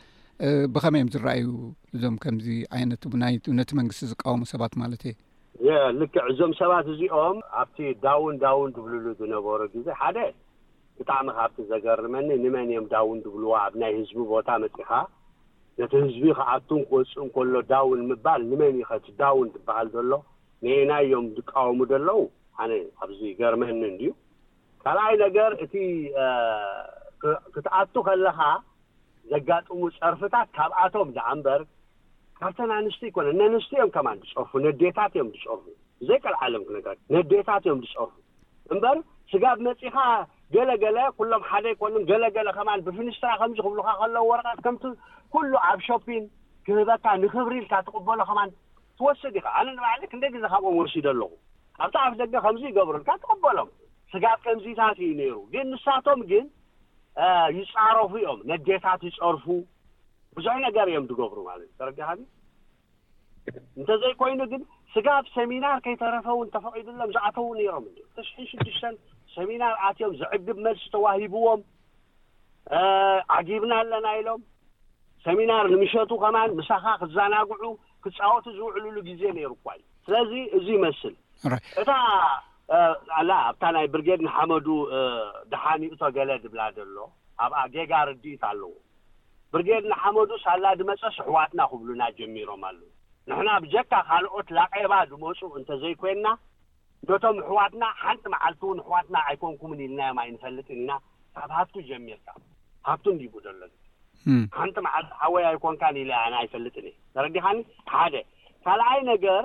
ብኸመይ 0.75 1.01
እዮም 1.05 1.12
ዝረኣዩ 1.14 1.49
እዞም 1.94 2.16
ከምዚ 2.27 2.46
ይነትናይእነቲ 2.85 3.70
መንግስቲ 3.81 4.03
ዝቃወሙ 4.12 4.40
ሰባት 4.53 4.75
ማለት 4.83 5.03
እየ 5.14 5.70
ልክዕ 6.01 6.23
እዞም 6.33 6.53
ሰባት 6.62 6.87
እዚኦም 6.94 7.38
ኣብቲ 7.62 7.79
ዳውን 8.07 8.35
ዳውን 8.46 8.70
ትብልሉ 8.79 9.05
ዝነበሩ 9.20 9.59
ግዜ 9.75 9.88
ሓደ 10.03 10.18
ብጣዕሚ 11.00 11.28
ካብቲ 11.36 11.56
ዘገርመኒ 11.72 12.28
ንመን 12.44 12.66
እዮም 12.70 12.86
ዳውን 12.92 13.18
ድብልዎ 13.24 13.50
ኣብ 13.64 13.74
ናይ 13.82 13.92
ህዝቢ 13.98 14.16
ቦታ 14.32 14.48
መፂኻ 14.62 14.88
ነቲ 15.80 15.92
ህዝቢ 16.04 16.24
ክኣቱን 16.38 16.80
ክወፅኡን 16.88 17.28
ከሎ 17.34 17.54
ዳውን 17.72 18.00
ምባል 18.10 18.40
ንመን 18.50 18.76
ከቲ 18.88 19.06
ዳውን 19.20 19.48
ትበሃል 19.54 19.88
ዘሎ 19.94 20.12
ነአናዮም 20.64 21.26
ዝቃወሙ 21.36 21.78
ዘለዉ 21.92 22.20
ኣነ 22.62 22.72
ኣብዚ 23.02 23.20
ገርመኒ 23.40 23.78
እንድዩ 23.92 24.08
ካልኣይ 24.82 25.14
ነገር 25.24 25.50
እቲ 25.64 25.74
ክትኣቱ 27.54 27.94
ከለካ 28.08 28.40
ዘጋጥሙ 29.32 29.80
ፀርፍታት 30.00 30.48
ካብኣቶም 30.56 31.08
ዳኣ 31.16 31.28
እምበር 31.36 31.62
ካብተን 32.40 32.70
ኣንስት 32.76 33.00
ይኮነን 33.08 33.38
ነንስት 33.42 33.72
እዮም 33.76 33.90
ከማ 33.96 34.08
ድፀርፉ 34.22 34.52
ነዴታት 34.66 35.12
እዮም 35.16 35.30
ድፀርፉ 35.36 35.64
ዘይቀል 36.08 36.36
ዓለምክ 36.44 36.68
ነገር 36.78 36.96
ነዴታት 37.16 37.64
እዮም 37.66 37.80
ድፀርፉ 37.86 38.12
እምበር 38.72 38.98
ስጋብ 39.32 39.58
መፂኻ 39.66 39.96
ገለገለ 40.54 40.96
ኩሎም 41.18 41.42
ሓደ 41.50 41.66
ይኮኑ 41.72 41.92
ገለገለ 42.10 42.48
ከማ 42.56 42.68
ብፊኒስትራ 42.86 43.28
ከምዝ 43.40 43.58
ክብሉካ 43.66 43.90
ከለዉ 44.00 44.22
ወረቃት 44.30 44.58
ከምቲ 44.64 44.82
ኩሉ 45.34 45.52
ኣብ 45.68 45.80
ሾፒን 45.88 46.24
ክህበካ 46.66 47.04
ንክብሪኢልካ 47.24 47.74
ትቕበሎ 47.86 48.18
ከማን 48.30 48.50
ትወስድ 48.98 49.34
ኢካ 49.40 49.46
ኣነ 49.58 49.68
ንባዕለ 49.76 50.02
ክንደ 50.12 50.24
ግዜ 50.34 50.44
ካብኦም 50.52 50.76
ወርሲደ 50.80 51.06
ኣለኹ 51.12 51.30
ኣብ 52.06 52.14
ቲዕፍ 52.16 52.16
ደገ 52.22 52.34
ከምዙ 52.46 52.64
ይገብሩልካ 52.70 53.10
ትቅበሎም 53.22 53.70
ስጋብ 54.14 54.38
ከምዚታት 54.46 54.98
ዩ 55.06 55.10
ነይሩ 55.20 55.36
ግን 55.52 55.66
ንሳቶም 55.74 56.20
ግን 56.32 56.46
ይፃረፉ 57.58 58.12
እዮም 58.22 58.40
ነዴታት 58.50 59.00
ይፀርፉ 59.10 59.46
ብዙሕ 60.36 60.54
ነገር 60.66 60.86
እዮም 60.92 61.06
ትገብሩ 61.12 61.38
ማለት 61.50 61.64
እዩ 61.68 61.72
ተረጊ 61.82 62.00
እንተዘይ 63.78 64.12
ኮይኑ 64.22 64.40
ግን 64.52 64.62
ስጋብ 64.94 65.24
ሰሚናር 65.36 65.78
ከይተረፈውን 65.84 66.48
ተፈቂድሎም 66.56 67.12
ዝኣተዉ 67.14 67.48
ነሮም 67.58 67.86
ተሽ 68.16 68.28
ሽዱሽተን 68.50 68.94
ሰሚናር 69.36 69.74
ኣትዮም 69.88 70.12
ዝዕድብ 70.20 70.56
መልስ 70.66 70.82
ተዋሂብዎም 70.94 71.60
ዓጊብና 73.36 73.72
ኣለና 73.82 74.06
ኢሎም 74.20 74.42
ሰሚናር 75.26 75.64
ንምሸቱ 75.72 76.10
ከማን 76.22 76.50
ምሳኻ 76.58 76.84
ክዘናግዑ 77.00 77.64
ክፃወቱ 78.04 78.44
ዝውዕልሉ 78.58 78.96
ግዜ 79.08 79.22
ነይሩ 79.38 79.50
እኳ 79.56 79.64
እዩ 79.76 79.82
ስለዚ 80.06 80.32
እዙ 80.58 80.66
ይመስል 80.78 81.14
እታ 81.80 81.90
ላ 83.28 83.32
ኣብታ 83.48 83.64
ናይ 83.76 83.86
ብርጌድ 83.94 84.20
ናሓመዱ 84.26 84.66
ድሓንእቶ 85.52 86.02
ገለ 86.16 86.30
ድብላ 86.44 86.62
ደሎ 86.78 86.96
ኣብኣ 87.44 87.58
ጌጋ 87.74 87.92
ርዲኢት 88.10 88.42
ኣለዎ 88.50 88.72
ብርጌድ 89.54 89.84
ናሓመዱ 89.92 90.30
ሳላ 90.44 90.64
ድመፀ 90.80 91.02
ስሕዋትና 91.18 91.60
ክብሉና 91.70 92.02
ጀሚሮም 92.18 92.64
ኣለዉ 92.68 92.88
ንሕና 93.30 93.48
ብጀካ 93.62 93.92
ካልኦት 94.08 94.48
ላቀባ 94.56 94.92
ድመፁእ 95.10 95.52
እንተዘይኮንና 95.60 96.26
በቶም 97.08 97.36
ሕዋትና 97.48 97.84
ሓንቲ 98.02 98.24
መዓልቲ 98.32 98.60
እውን 98.68 98.80
ሕዋትና 98.86 99.16
ኣይኮንኩምን 99.28 99.78
ኢልናዮም 99.86 100.18
ኣይንፈልጥኒኢና 100.22 100.90
ካብ 101.36 101.50
ሃብቱ 101.58 101.74
ጀሚርካ 101.90 102.28
ሃብቱ 102.88 103.04
ንዲቡ 103.16 103.34
ዘሎ 103.46 103.60
ሓንቲ 104.58 104.76
መዓልቲ 104.86 105.10
ሃወያ 105.22 105.46
ይኮንካንኢል 105.56 106.10
ኣይፈልጥኒ 106.42 106.88
ተረዲኻኒ 107.14 107.58
ሓደ 107.94 108.14
ካልኣይ 108.66 109.00
ነገር 109.12 109.42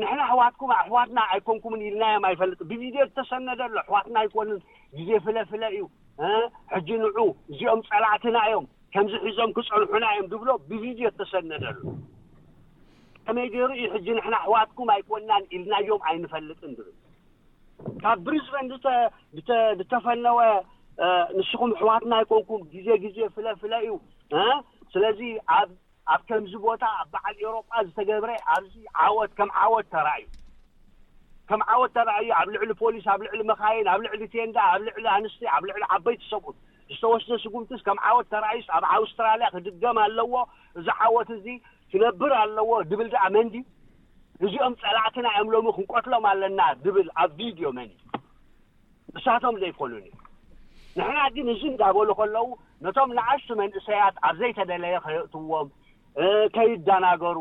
ንሕና 0.00 0.20
ሕዋትኩም 0.32 0.72
ኣሕዋትና 0.80 1.20
ኣይኮንኩምን 1.34 1.84
ኢልናዮም 1.88 2.24
ኣይፈልጥ 2.30 2.58
ብቪድዮ 2.70 3.04
ዝተሰነደሎ 3.10 3.76
ኣሕዋትና 3.84 4.16
ይኮንን 4.26 4.58
ግዜ 4.98 5.10
ፍለፍለ 5.26 5.62
እዩ 5.76 5.84
ሕጂ 6.74 6.88
ንዑ 7.04 7.26
እዚኦም 7.52 7.80
ጸላዕትና 7.88 8.36
እዮም 8.50 8.66
ከምዚ 8.94 9.14
ሒዞም 9.28 9.50
ክፀንሑና 9.58 10.04
እዮም 10.14 10.26
ድብሎ 10.34 10.50
ብቪድዮ 10.70 11.06
ዝተሰነደሎ 11.14 11.78
ከመይ 13.26 13.46
ገይሩ 13.52 13.66
እዩ 13.76 13.84
ሕጂ 13.94 14.06
ንሕና 14.16 14.36
ሕዋትኩም 14.44 14.88
ኣይኮንናን 14.94 15.44
ኢልናዮም 15.56 16.00
ኣይንፈልጥን 16.10 16.72
ድብል 16.78 16.90
ካብ 18.02 18.18
ብሪዝቤን 18.26 18.66
ብተፈነወ 19.78 20.40
ንስኹም 21.38 21.72
ሕዋትና 21.80 22.12
ይኮንኩም 22.24 22.60
ግዜ 22.74 22.88
ግዜ 23.04 23.16
ፍለፍለ 23.36 23.72
እዩ 23.84 23.94
ስለዚ 24.92 25.20
ኣኣብ 25.56 26.20
ከምዚ 26.28 26.52
ቦታ 26.66 26.82
ኣብ 27.00 27.06
በዓል 27.14 27.36
ኤሮጳ 27.46 27.70
ዝተገብረ 27.88 28.30
ኣብዚ 28.56 28.74
ዓወት 29.06 29.32
ከም 29.38 29.50
ዓወት 29.64 29.88
ተራእዩ 29.94 30.26
ከም 31.48 31.62
ዓወት 31.72 31.92
ተራእዩ 31.96 32.28
ኣብ 32.40 32.48
ልዕሊ 32.54 32.70
ፖሊስ 32.82 33.06
ኣብ 33.14 33.20
ልዕሊ 33.26 33.40
መካይን 33.50 33.88
ኣብ 33.94 34.00
ልዕሊ 34.06 34.22
ቴንዳ 34.34 34.56
ኣብ 34.74 34.82
ልዕሊ 34.88 35.06
ኣንስት 35.16 35.40
ኣብ 35.56 35.62
ልዕሊ 35.70 35.82
ዓበይቲ 35.96 36.22
ሰቁት 36.34 36.56
ዝተወስደ 36.92 37.30
ስጉምቲስ 37.42 37.80
ከም 37.86 37.98
ዓወት 38.08 38.26
ተራእዩ 38.34 38.60
ኣብ 38.76 38.84
ኣውስትራልያ 38.96 39.46
ክድገማ 39.54 39.96
ኣለዎ 40.08 40.32
እዚ 40.80 40.86
ዓወት 41.06 41.30
እዙ 41.36 41.46
ትነብር 41.92 42.32
ኣለዎ 42.42 42.70
ድብል 42.90 43.08
ድኣ 43.14 43.24
መንድ 43.36 43.54
እዚኦም 44.46 44.74
ጸላዕትና 44.82 45.26
ኦም 45.40 45.48
ሎሚ 45.54 45.66
ክንቆትሎም 45.76 46.24
ኣለና 46.30 46.60
ድብል 46.84 47.08
ኣብ 47.22 47.30
ቪድዮ 47.38 47.66
መን 47.78 47.90
እሳቶም 49.18 49.58
ዘ 49.62 49.64
ይኮኑን 49.72 50.00
እዩ 50.06 50.10
ንሕና 50.98 51.18
ግን 51.34 51.46
እዚ 51.54 51.62
እንዳበሉ 51.72 52.08
ከለዉ 52.20 52.46
ነቶም 52.86 53.10
ንዓሽቱ 53.18 53.48
መንእሰያት 53.62 54.16
ኣብ 54.28 54.34
ዘይተደለየ 54.40 54.96
ከየእትዎም 55.04 55.68
ከይደናገሩ 56.56 57.38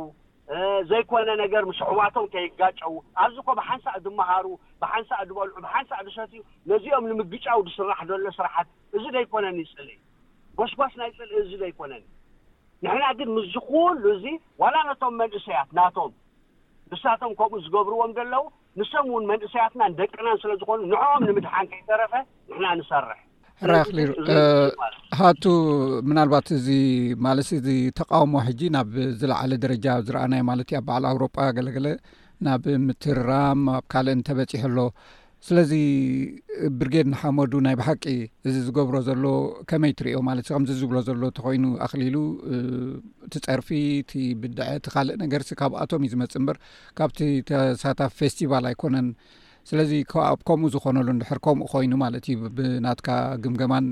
ዘይኮነ 0.92 1.28
ነገር 1.42 1.64
ምስሑባቶም 1.70 2.26
ከይጋጨዉ 2.34 2.94
ኣብዚ 3.24 3.38
ኮ 3.48 3.54
ብሓንሳእ 3.60 3.98
ድመሃሩ 4.06 4.46
ብሓንሳእ 4.84 5.22
ዝበልዑ 5.30 5.56
ብሓንሳእ 5.66 6.02
ድሰት 6.08 6.32
ዩ 6.38 6.42
ነዚኦም 6.72 7.06
ንምግጫው 7.12 7.60
ድስራሕ 7.68 8.00
ዘሎ 8.10 8.26
ስራሓት 8.40 8.68
እዚ 8.98 9.04
ደይኮነኒ 9.18 9.58
ዩፅሊ 9.66 9.90
ኮስኮስ 10.62 10.94
ናይ 11.02 11.12
ፅልኢ 11.20 11.32
እዚ 11.44 11.52
ደይኮነን 11.64 12.04
ንሕና 12.86 13.06
ግን 13.20 13.30
ምስ 13.36 13.46
ዝኩሉ 13.56 14.04
እዚ 14.16 14.26
ዋላ 14.62 14.76
ነቶም 14.90 15.14
መንእሰያት 15.22 15.70
ናቶም 15.80 16.12
ንሳቶም 16.94 17.34
ከምኡ 17.40 17.60
ዝገብርዎም 17.66 18.12
ዘሎዎ 18.18 18.44
ንሶም 18.80 19.06
እውን 19.12 19.24
መንእሰያትና 19.32 19.82
ንደቅናን 19.94 20.40
ስለዝኮኑ 20.44 20.80
ንም 20.92 21.24
ንምድሓን 21.30 21.68
ከይተረፈ 21.72 22.14
ንና 22.56 22.66
ንሰርሕ 22.80 23.20
ሕራ 23.62 23.74
ሊ 23.98 24.02
ሃቱ 25.20 25.44
ምናልባት 26.10 26.48
እዚ 26.58 26.68
ማለ 27.26 27.38
እዚ 27.60 27.70
ተቃውሞ 28.00 28.36
ሕጂ 28.48 28.62
ናብ 28.76 28.94
ዝለዕለ 29.22 29.52
ደረጃ 29.66 29.86
ዝረኣናዮ 30.08 30.44
ማለት 30.52 30.70
እ 30.74 30.78
ኣብ 30.80 30.86
በዕል 30.90 31.06
ኣውሮጳ 31.12 31.38
ገለገለ 31.58 31.90
ናብ 32.48 32.64
ምትራም 32.88 33.62
ኣብ 33.78 33.84
ካልእ 33.94 34.16
ንተበፂሐ 34.20 34.64
ኣሎ 34.70 34.80
ስለዚ 35.48 35.72
ብርጌድ 36.80 37.08
ናሓመዱ 37.14 37.52
ናይ 37.66 37.76
ብሓቂ 37.80 38.04
እዚ 38.48 38.54
ዝገብሮ 38.68 38.96
ዘሎ 39.08 39.24
ከመይ 39.70 39.92
ትሪዮ 40.00 40.18
ማለት 40.28 40.44
እዩ 40.48 40.54
ከምዚ 40.56 40.72
ዝብሎ 40.82 40.98
ዘሎ 41.08 41.22
ተኮይኑ 41.38 41.66
ኣኽሊሉ 41.86 42.16
ትፀርፊ 43.34 43.70
ቲብድዐ 44.12 44.62
ቲ 44.86 44.94
ካልእ 44.94 45.18
ነገርሲ 45.24 45.52
ካብኣቶም 45.62 46.04
እዩ 46.06 46.12
ዝመፅእ 46.14 46.40
እምበር 46.42 46.58
ካብቲ 47.00 47.20
ተሳታፍ 47.50 48.14
ፌስቲቫል 48.22 48.68
ኣይኮነን 48.70 49.10
ስለዚ 49.72 49.92
ከምኡ 50.48 50.72
ዝኮነሉ 50.76 51.08
እንድሕር 51.16 51.42
ከምኡ 51.48 51.68
ኮይኑ 51.74 51.92
ማለት 52.06 52.24
እዩ 52.32 52.38
ብናትካ 52.60 53.10
ግምገማን 53.44 53.86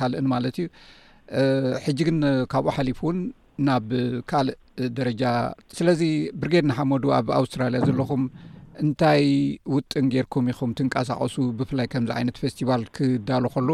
ካልእኒ 0.00 0.26
ማለት 0.36 0.56
እዩ 0.62 0.68
ሕጂ 1.86 1.98
ግን 2.10 2.20
ካብኡ 2.52 2.70
ሓሊፉ 2.76 3.00
እውን 3.06 3.18
ናብ 3.68 3.88
ካልእ 4.30 4.56
ደረጃ 5.00 5.22
ስለዚ 5.78 6.02
ብርጌድ 6.42 6.66
ናሓመዱ 6.70 7.04
ኣብ 7.16 7.26
ኣውስትራልያ 7.40 7.80
ዘለኹም 7.88 8.22
እንታይ 8.84 9.22
ውጥን 9.74 10.06
ጌይርኩም 10.12 10.46
ኢኹም 10.52 10.70
ትንቀሳቀሱ 10.78 11.36
ብፍላይ 11.58 11.86
ከምዚ 11.92 12.10
ዓይነት 12.18 12.36
ፌስቲቫል 12.44 12.82
ክዳሉ 12.96 13.44
ከሎ 13.54 13.68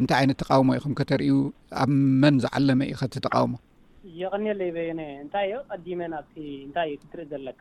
እንታይ 0.00 0.16
ዓይነት 0.20 0.38
ተቃውሞ 0.42 0.70
ኢኹም 0.78 0.92
ከተርእዩ 0.98 1.34
ኣብ 1.82 1.90
መን 2.22 2.36
ዝዓለመ 2.44 2.80
ኢ 2.90 2.92
ከቲ 3.00 3.14
ተቃውሞ 3.26 3.54
ይኽኒለይ 4.20 4.70
የ 4.88 5.00
እንታይ 5.24 5.50
ቀዲመን 5.70 6.12
ኣእንታይትርኢ 6.20 7.26
ዘለካ 7.32 7.60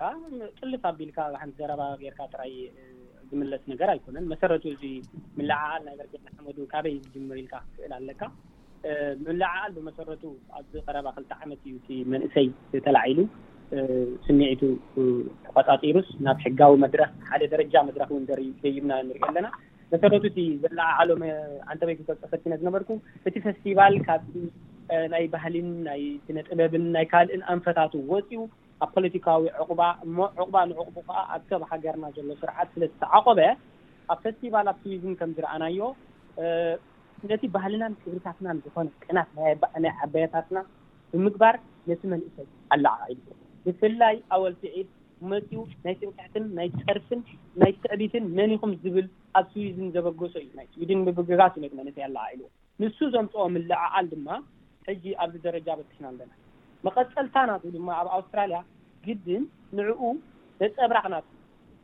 ጥልፍ 0.60 0.84
ኣቢልካ 0.92 1.18
ብሓንቲ 1.34 1.56
ዘረባ 1.64 1.82
ጌርካ 2.04 2.20
ራይ 2.42 2.54
ዝምለስ 3.32 3.64
ነገር 3.72 3.90
ኣይኮነን 3.96 4.28
መሰረቱ 4.36 4.66
እ 4.76 4.92
ምላዓኣል 5.40 5.82
ናይ 5.88 5.96
ርሕመዱ 6.06 6.58
ካበይ 6.74 6.96
ዝጅምር 7.04 7.38
ኢልካ 7.44 7.54
ክክእል 7.66 7.94
ኣለካ 8.00 8.22
ምላዓኣል 9.26 9.72
ብመሰረቱ 9.78 10.24
ኣዚ 10.60 10.74
ቀረባ 10.88 11.08
ክልተ 11.18 11.32
ዓመት 11.46 11.62
እዩ 11.72 11.78
መንእሰይ 12.14 12.48
ተላዒሉ 12.88 13.20
ስሚዒቱ 14.26 14.62
ተቆፃጢሩስ 15.46 16.10
ናብ 16.26 16.38
ሕጋዊ 16.46 16.74
መድረክ 16.84 17.12
ሓደ 17.30 17.42
ደረጃ 17.54 17.74
መድረክ 17.88 18.10
እን 18.18 18.24
ዘይብና 18.62 18.92
ንሪኦ 19.08 19.24
ኣለና 19.30 19.48
መሰረቱ 19.94 20.24
እቲ 20.30 20.40
ዘላዓዓሎ 20.64 21.10
ኣንተ 21.72 21.82
በይቲሰ 21.88 22.10
ተፈቲና 22.24 22.54
ዝነበርኩ 22.62 22.90
እቲ 23.30 23.36
ፌስቲቫል 23.46 23.96
ካብ 24.08 24.24
ናይ 25.14 25.26
ባህልን 25.34 25.70
ናይ 25.88 26.04
ነ 26.36 26.44
ጥበብን 26.50 26.86
ናይ 26.96 27.06
ካልእን 27.14 27.44
ኣንፈታቱ 27.54 27.94
ወፅኡ 28.12 28.42
ኣብ 28.86 28.90
ፖለቲካዊ 28.98 29.44
ዕቁባ 29.64 29.82
እሞ 30.06 30.18
ዕቁባ 30.42 30.58
ንዕቁቡ 30.72 30.96
ከዓ 31.08 31.20
ኣብ 31.38 31.44
ሰብ 31.50 31.64
ሃገርና 31.72 32.06
ዘሎ 32.18 32.30
ስርዓት 32.42 32.70
ስለዝተዓቆበ 32.76 33.40
ኣብ 34.14 34.20
ፌስቲቫል 34.26 34.68
ኣብ 34.74 34.78
ትሊዝም 34.84 35.14
ከም 35.22 35.32
ዝረኣናዮ 35.40 35.80
ነቲ 37.32 37.44
ባህልናን 37.56 37.94
ቅብሪታትናን 38.02 38.62
ዝኮነ 38.68 38.88
ቅናት 39.06 39.30
ናይ 39.42 39.92
ዓበያታትና 40.06 40.58
ብምግባር 41.14 41.56
ነቲ 41.90 42.02
መንእሰብ 42.14 42.48
ኣለዕ 42.76 42.96
ብፍላይ 43.68 44.16
ኣወልቲዒድ 44.36 44.88
መፅኡ 45.32 45.62
ናይ 45.86 45.96
ፅንትሕትን 46.04 46.44
ናይ 46.58 46.68
ፀርፍን 46.84 47.22
ናይ 47.62 47.72
ፀዕቢትን 47.84 48.26
መን 48.38 48.52
ይኹም 48.56 48.72
ዝብል 48.84 49.08
ኣብ 49.38 49.46
ስዊዝን 49.54 49.88
ዘበገሶ 49.96 50.36
እዩ 50.44 50.50
ናይ 50.60 50.68
ስዊድን 50.74 51.00
ብግጋ 51.08 51.40
ስነት 51.56 51.74
መነት 51.80 51.98
ኣለ 52.08 52.16
ኢልዎ 52.34 52.48
ንሱ 52.82 52.98
ዘምፅኦ 53.16 53.46
ምልዓዓል 53.56 54.06
ድማ 54.14 54.28
ሕጂ 54.88 55.04
ኣብዚ 55.24 55.36
ደረጃ 55.48 55.68
በትሕና 55.80 56.06
ኣለና 56.12 56.32
መቀፀልታ 56.88 57.36
ናት 57.50 57.64
ድማ 57.76 57.88
ኣብ 58.02 58.08
ኣውስትራልያ 58.18 58.60
ግድን 59.08 59.44
ንዕኡ 59.80 60.02
መፀብራቅ 60.62 61.06
ናት 61.16 61.28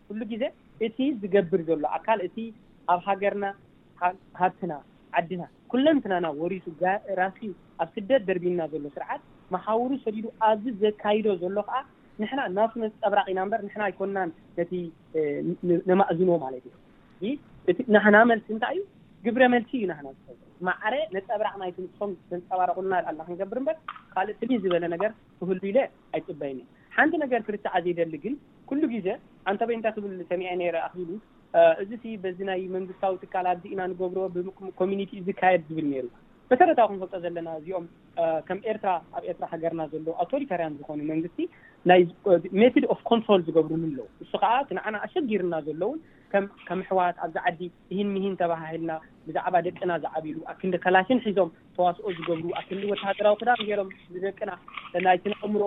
ኩሉ 0.08 0.22
ግዜ 0.32 0.43
እቲ 0.88 0.98
ዝገብር 1.22 1.62
ዘሎ 1.69 1.84
ኣካል 1.98 2.19
እቲ 2.28 2.38
ኣብ 2.93 3.02
ሃገርና 3.10 3.46
ሃብትና 4.41 4.74
ዓዲታ 5.19 5.41
ኩለንትናና 5.74 6.26
ወሪሱ 6.43 6.65
ራሲ 7.22 7.39
ኣብ 7.84 7.89
ስደት 7.98 8.24
ደርቢና 8.30 8.62
ዘሎ 8.74 8.86
ስርዓት 8.96 9.24
ማሓዉሩ 9.53 9.93
ሰዲዱ 10.06 10.25
ኣዚ 10.49 10.63
ዘካይዶ 10.84 11.25
ዘሎ 11.41 11.58
ከዓ 11.69 11.77
ንሕና 12.21 12.39
ናብሱ 12.58 12.73
መፀብራቅ 12.84 13.25
ኢና 13.34 13.39
በር 13.51 13.62
ንሕና 13.67 13.84
ይኮንናን 13.91 14.29
ነቲ 14.58 14.71
ነማእዝኖ 15.91 16.29
ማለት 16.45 16.65
እዩ 16.69 17.34
እ 17.71 17.86
ናህና 17.95 18.17
መልሲ 18.32 18.47
እንታይ 18.56 18.75
እዩ 18.79 18.84
ግብረ 19.25 19.43
መልሲ 19.53 19.71
እዩ 19.79 19.86
ናና 19.93 20.08
ማዕረ 20.67 20.93
ነፀብራቅናይትንስም 21.15 22.12
ዘፀባረቁልና 22.32 22.93
ኣና 23.12 23.19
ክንገብር 23.27 23.58
እበር 23.63 23.77
ካልእ 24.13 24.38
ስሚ 24.41 24.51
ዝበለ 24.63 24.86
ነገር 24.95 25.12
ክህሉ 25.39 25.60
ኢለ 25.71 25.79
ኣይፅበይኒ 26.15 26.60
ሓንቲ 26.95 27.13
ነገር 27.23 27.41
ክርስዓ 27.47 27.73
ዘይደሊ 27.86 28.13
ግን 28.25 28.34
ኩሉ 28.69 28.82
ጊዜ 28.95 29.08
ኣንተበይንታ 29.51 29.88
ክብል 29.95 30.12
ሰሚዐ 30.32 30.49
ኣክሉ 30.88 31.10
እዚ 31.84 32.03
በዚ 32.23 32.38
ናይ 32.49 32.62
መንግስታዊ 32.75 33.13
ትካል 33.23 33.47
ኣዚ 33.53 33.63
ኢና 33.73 33.82
ንገብሮ 33.91 34.19
ብኮሚኒቲ 34.36 35.12
ዝካየድ 35.27 35.63
ዝብል 35.69 35.88
ይሩ 35.97 36.06
መሰረታዊ 36.54 36.86
ክንፈልቀ 36.89 37.13
ዘለና 37.24 37.50
እዚኦም 37.60 37.86
ከም 38.48 38.58
ኤርትራ 38.72 38.89
ኣብ 39.18 39.24
ኤርትራ 39.30 39.46
ሃገርና 39.54 39.82
ዘሎ 39.94 40.08
ኣውቶሪታርያን 40.24 40.76
ዝኮኑ 40.80 41.00
መንግስቲ 41.12 41.39
ናይ 41.89 42.02
ሜትድ 42.62 42.86
ኦፍ 42.94 43.00
ኮንትሮል 43.10 43.42
ዝገብሩን 43.48 43.84
ኣለዉ 43.88 44.02
እሱ 44.24 44.32
ከዓ 44.44 44.52
ክንዓና 44.70 44.96
ኣሸጊርና 45.06 45.56
ዘሎ 45.68 45.82
ውን 45.92 46.00
ከም 46.68 46.80
ሕዋት 46.89 47.16
ኣብዚ 47.26 47.36
ዓዲ 47.50 47.62
እሂን 47.94 48.10
ምሂን 48.16 48.36
ተባሂልና 48.42 48.92
ብዛዕባ 49.28 49.56
ደቅና 49.68 49.94
ዝዓቢሉ 50.04 50.38
ኣብክንዲ 50.52 50.76
ከላሽን 50.86 51.22
ሒዞም 51.26 51.50
ተዋስኦ 51.78 52.08
ዝገብሩ 52.20 52.46
ኣ 52.60 52.62
ክንዲ 52.70 52.84
ወታደራዊ 52.94 53.38
ክዳም 53.42 53.62
ገይሮም 53.70 53.89
ዝደቅና 54.13 54.52
ናይ 55.08 55.20
ስናእምሮ 55.24 55.63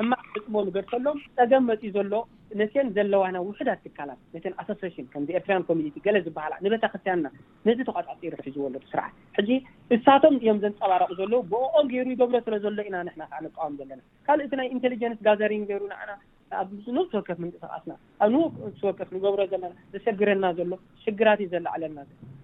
ሕማቅ 0.00 0.22
ሕፅበንገርከሎም 0.34 1.18
ፀገም 1.40 1.66
መፂ 1.70 1.82
ዘሎ 1.96 2.12
ነትዮን 2.58 2.88
ዘለዋና 2.96 3.36
ውሕዳት 3.48 3.80
ትካላት 3.84 4.20
ነተን 4.34 4.54
ኣሶሽን 4.60 5.06
ከምዚ 5.12 5.28
ኤርትራ 5.38 5.56
ኮሚኒቲ 5.70 5.96
ገለ 6.06 6.16
ዝበሃል 6.26 6.52
ንቤተክርስትያንና 6.64 7.28
ነዚ 7.66 7.78
ተቋፃፂ 7.88 8.18
ርሒ 8.34 8.46
ዝወለጡ 8.56 8.84
ስርዓት 8.92 9.14
ሕጂ 9.36 9.50
እሳቶም 9.96 10.34
እዮም 10.40 10.58
ዘንፀባረቂ 10.64 11.10
ዘለዉ 11.20 11.40
ብኦ 11.52 11.74
ገይሩ 11.92 12.06
ይገብሮ 12.14 12.36
ስለ 12.46 12.54
ዘሎ 12.64 12.78
ኢና 12.88 12.96
ና 13.08 13.22
ከዓ 13.32 13.38
ንቃወም 13.46 13.74
ዘለና 13.80 14.00
ካልእ 14.28 14.46
እቲ 14.48 14.54
ናይ 14.60 14.68
ኢንቴሊጀንስ 14.76 15.20
ጋዘሪን 15.28 15.64
ገይሩ 15.70 15.82
ንኣና 15.92 16.12
ኣብ 16.60 16.70
ን 16.94 16.98
ወከፍ 17.20 17.38
ምንቅስቃስና 17.44 17.92
ኣብንወከፍ 18.26 19.08
ንገብሮ 19.16 19.40
ዘለና 19.52 19.74
ዘሸግረና 19.94 20.44
ዘሎ 20.60 20.72
ሽግራት 21.04 21.42
እዩ 21.44 21.50
ዘለዓለና 21.54 21.98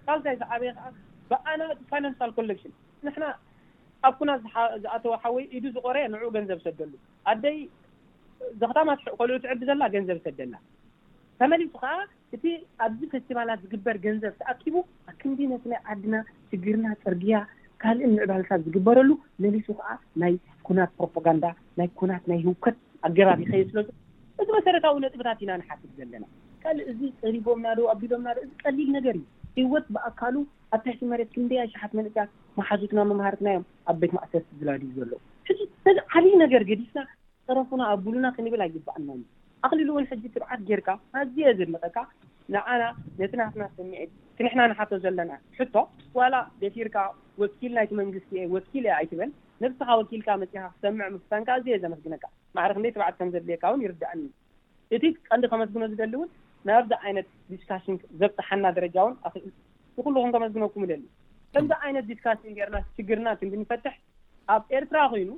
ካብዛይ 0.07 0.35
ዝዓበይ 0.43 0.71
ከዓ 0.77 0.89
ብኣና 1.31 1.61
ን 2.05 2.13
ኮሌሽን 2.37 2.73
ንሕና 3.07 3.25
ኣብ 4.07 4.13
ኩና 4.19 4.31
ዝኣተወ 4.85 5.13
ሓወ 5.25 5.37
ኢዱ 5.57 5.63
ዝቆረ 5.75 5.97
ንዕኡ 6.13 6.25
ገንዘብ 6.37 6.59
ሰደሉ 6.67 6.91
ኣደይ 7.29 7.55
ዘ 8.59 8.63
ክታማ 8.69 8.89
ኮል 9.19 9.29
ትዕዲ 9.43 9.61
ዘላ 9.69 9.83
ገንዘብ 9.95 10.17
ይሰድደላ 10.19 10.55
ተመሊሱ 11.41 11.71
ከዓ 11.83 11.91
እቲ 12.35 12.43
ኣብዚ 12.85 13.01
ፌስቲባላት 13.13 13.59
ዝግበር 13.63 13.97
ገንዘብ 14.05 14.33
ተኣኪቡ 14.39 14.75
ኣብ 15.09 15.15
ክምዲ 15.21 15.39
ነት 15.51 15.63
ናይ 15.71 15.79
ዓድና 15.91 16.15
ሽግርና 16.49 16.87
ፅርግያ 17.03 17.37
ካልእ 17.83 18.07
ምዕባልታት 18.13 18.61
ዝግበረሉ 18.67 19.09
መሊሱ 19.43 19.67
ከዓ 19.79 19.89
ናይ 20.23 20.33
ኩናት 20.67 20.91
ፕሮፓጋንዳ 20.99 21.45
ናይ 21.79 21.89
ኩናት 22.01 22.23
ናይ 22.31 22.39
ህውከት 22.47 22.77
ኣገባብ 23.07 23.41
ይኸይ 23.45 23.63
ስለ 23.71 23.87
እዚ 24.41 24.47
መሰረታዊ 24.57 24.95
ነጥብታት 25.05 25.39
ኢና 25.43 25.51
ንሓስት 25.61 25.85
ዘለና 25.99 26.25
ካልእ 26.63 26.87
እዚ 26.93 27.01
ጥሪቦምናዶ 27.21 27.79
ኣቢዶምናዶ 27.93 28.37
እዚ 28.45 28.51
ቀሊል 28.63 28.89
ነገር 28.97 29.15
እዩ 29.57 29.63
ህወት 29.69 29.85
ብኣካሉ 29.95 30.35
ኣብ 30.75 30.81
ትሕቲ 30.85 31.01
መሬት 31.11 31.29
ክምደኣ 31.35 31.61
ሸሓት 31.73 31.91
መንትያት 31.99 32.29
መሓዙትና 32.59 32.99
መምሃርትና 33.11 33.47
ዮም 33.55 33.65
ኣብ 33.91 33.95
ቤት 34.01 34.11
ማእሰርቲ 34.17 34.49
ዝላድዩ 34.59 34.89
ዘሎዉ 34.97 35.13
ሕ 35.47 35.55
ዚ 35.95 35.99
ዓሊዩ 36.17 36.33
ነገር 36.43 36.61
ገዲፍና 36.71 36.99
ሰረፉና 37.47 37.81
ኣብ 37.93 37.99
ቡሉና 38.05 38.27
ክንብል 38.35 38.61
ኣይግባኣና 38.65 39.09
ኣኽሊሉ 39.65 39.89
እውን 39.93 40.05
ሕጂ 40.11 40.23
ትብዓት 40.33 40.61
ጌይርካ 40.67 40.89
ኣዝየ 41.19 41.53
ዘመጠካ 41.59 41.97
ንዓና 42.53 42.83
ነቲናትና 43.19 43.63
ስሚዒት 43.75 44.11
ክንሕና 44.37 44.61
ንሓተ 44.71 44.91
ዘለና 45.03 45.31
ሕቶ 45.57 45.75
ዋላ 46.17 46.35
ደፊርካ 46.61 46.97
ወኪል 47.41 47.71
ናይቲ 47.77 47.91
መንግስቲ 48.01 48.29
እየ 48.39 48.43
ወኪል 48.55 48.83
እየ 48.87 48.93
ኣይትብዕል 48.97 49.31
ንብስካ 49.61 49.89
ወኪልካ 49.99 50.29
መፅካ 50.41 50.65
ክሰምዖ 50.73 51.01
ምፍሳንካ 51.15 51.47
ኣዝየ 51.57 51.77
ዘመስግነካ 51.83 52.25
ማዕርክ 52.57 52.77
ንደይ 52.81 52.91
ትባዓት 52.95 53.15
ከምዘድልየካ 53.19 53.65
ውን 53.73 53.81
ይርዳእኒ 53.85 54.21
እቲ 54.95 55.03
ቀንዲ 55.29 55.45
ከመስግኖ 55.53 55.83
ዝደሊ 55.93 56.13
እውን 56.19 56.29
ናብዛ 56.69 56.93
ዓይነት 57.05 57.29
ዲስካሽን 57.53 57.97
ዘብጠሓና 58.21 58.65
ደረጃ 58.77 58.95
ውን 59.07 59.15
ል 59.33 59.41
ንኩሉኩም 59.99 60.31
ከመስግነኩም 60.35 60.85
ደሊ 60.91 61.01
ከምዚ 61.55 61.73
ዓይነት 61.87 62.05
ዲስካሽን 62.11 62.55
ጌርና 62.59 62.77
ችግርና 62.97 63.27
ክምብንፈትሕ 63.41 63.95
ኣብ 64.55 64.63
ኤርትራ 64.77 64.99
ኮይኑ 65.13 65.29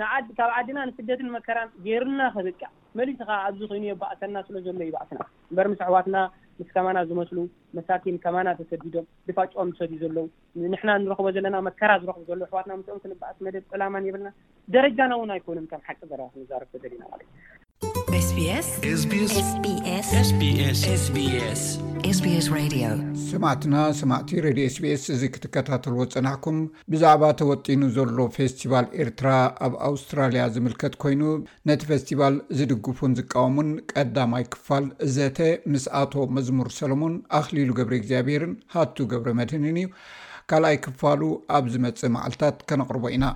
ንካብ 0.00 0.48
ዓድና 0.58 0.78
ንስደትን 0.86 1.28
መከራን 1.34 1.68
ጌይሩና 1.84 2.22
ክርቃ 2.36 2.62
መሊትካ 2.98 3.28
ኣብዚ 3.48 3.60
ኮይኑ 3.70 3.84
የባእሰና 3.88 4.38
ስለ 4.46 4.56
ዘሎ 4.64 4.80
ይባእስና 4.88 5.20
እንበር 5.50 5.66
ምስ 5.72 5.82
ኣሕዋትና 5.86 6.16
ምስ 6.58 6.68
ከማና 6.74 6.98
ዝመስሉ 7.10 7.38
መሳቲን 7.78 8.16
ከማና 8.24 8.54
ተሰዲዶም 8.60 9.06
ድፋጭኦም 9.30 9.70
ዝሰድዩ 9.74 9.98
ዘለዉ 10.02 10.26
ንሕና 10.74 10.90
እንረክቦ 11.00 11.28
ዘለና 11.36 11.58
መከራ 11.68 11.92
ዝረክቡ 12.02 12.24
ዘሎዉ 12.30 12.42
ኣሕዋትና 12.48 12.78
ምስኦም 12.80 13.00
ክንባእስ 13.04 13.38
መደብ 13.48 13.72
ዕላማን 13.78 14.08
የብልና 14.08 14.32
ደረጃና 14.76 15.12
እውን 15.20 15.34
ኣይኮይኑም 15.36 15.70
ከም 15.74 15.84
ሓቂ 15.90 16.00
ዘረባንዛር 16.12 16.64
ተዘልና 16.74 17.02
ማለ 17.12 17.20
ትዩ 17.22 17.30
ሰማዕትና 23.30 23.76
ሰማዕቲ 24.00 24.30
ሬድዮ 24.46 24.66
ስቢስ 24.74 25.04
እዚ 25.14 25.22
ክትከታተልዎ 25.34 26.04
ዝፅናሕኩም 26.12 26.58
ብዛዕባ 26.92 27.22
ተወጢኑ 27.40 27.82
ዘሎ 27.96 28.18
ፌስቲቫል 28.36 28.86
ኤርትራ 29.04 29.30
ኣብ 29.68 29.74
ኣውስትራልያ 29.88 30.44
ዝምልከት 30.56 30.94
ኮይኑ 31.04 31.22
ነቲ 31.70 31.82
ፌስቲቫል 31.90 32.36
ዝድግፉን 32.60 33.16
ዝቃወሙን 33.20 33.70
ቀዳማይ 33.94 34.46
ክፋል 34.56 34.86
ዘተ 35.16 35.40
ምስ 35.72 35.86
ኣቶ 36.02 36.14
መዝሙር 36.36 36.70
ሰለሞን 36.78 37.16
ኣኽሊሉ 37.40 37.72
ገብረ 37.80 37.96
እግዚኣብሄርን 38.00 38.54
ሃቱ 38.76 38.96
ገብረ 39.14 39.32
መድህንን 39.40 39.78
እዩ 39.82 39.90
ካልኣይ 40.52 40.78
ክፋሉ 40.86 41.20
ኣብ 41.58 41.66
ዝመፅ 41.74 42.02
መዓልታት 42.18 42.58
ከነቕርቦ 42.70 43.04
ኢና 43.16 43.26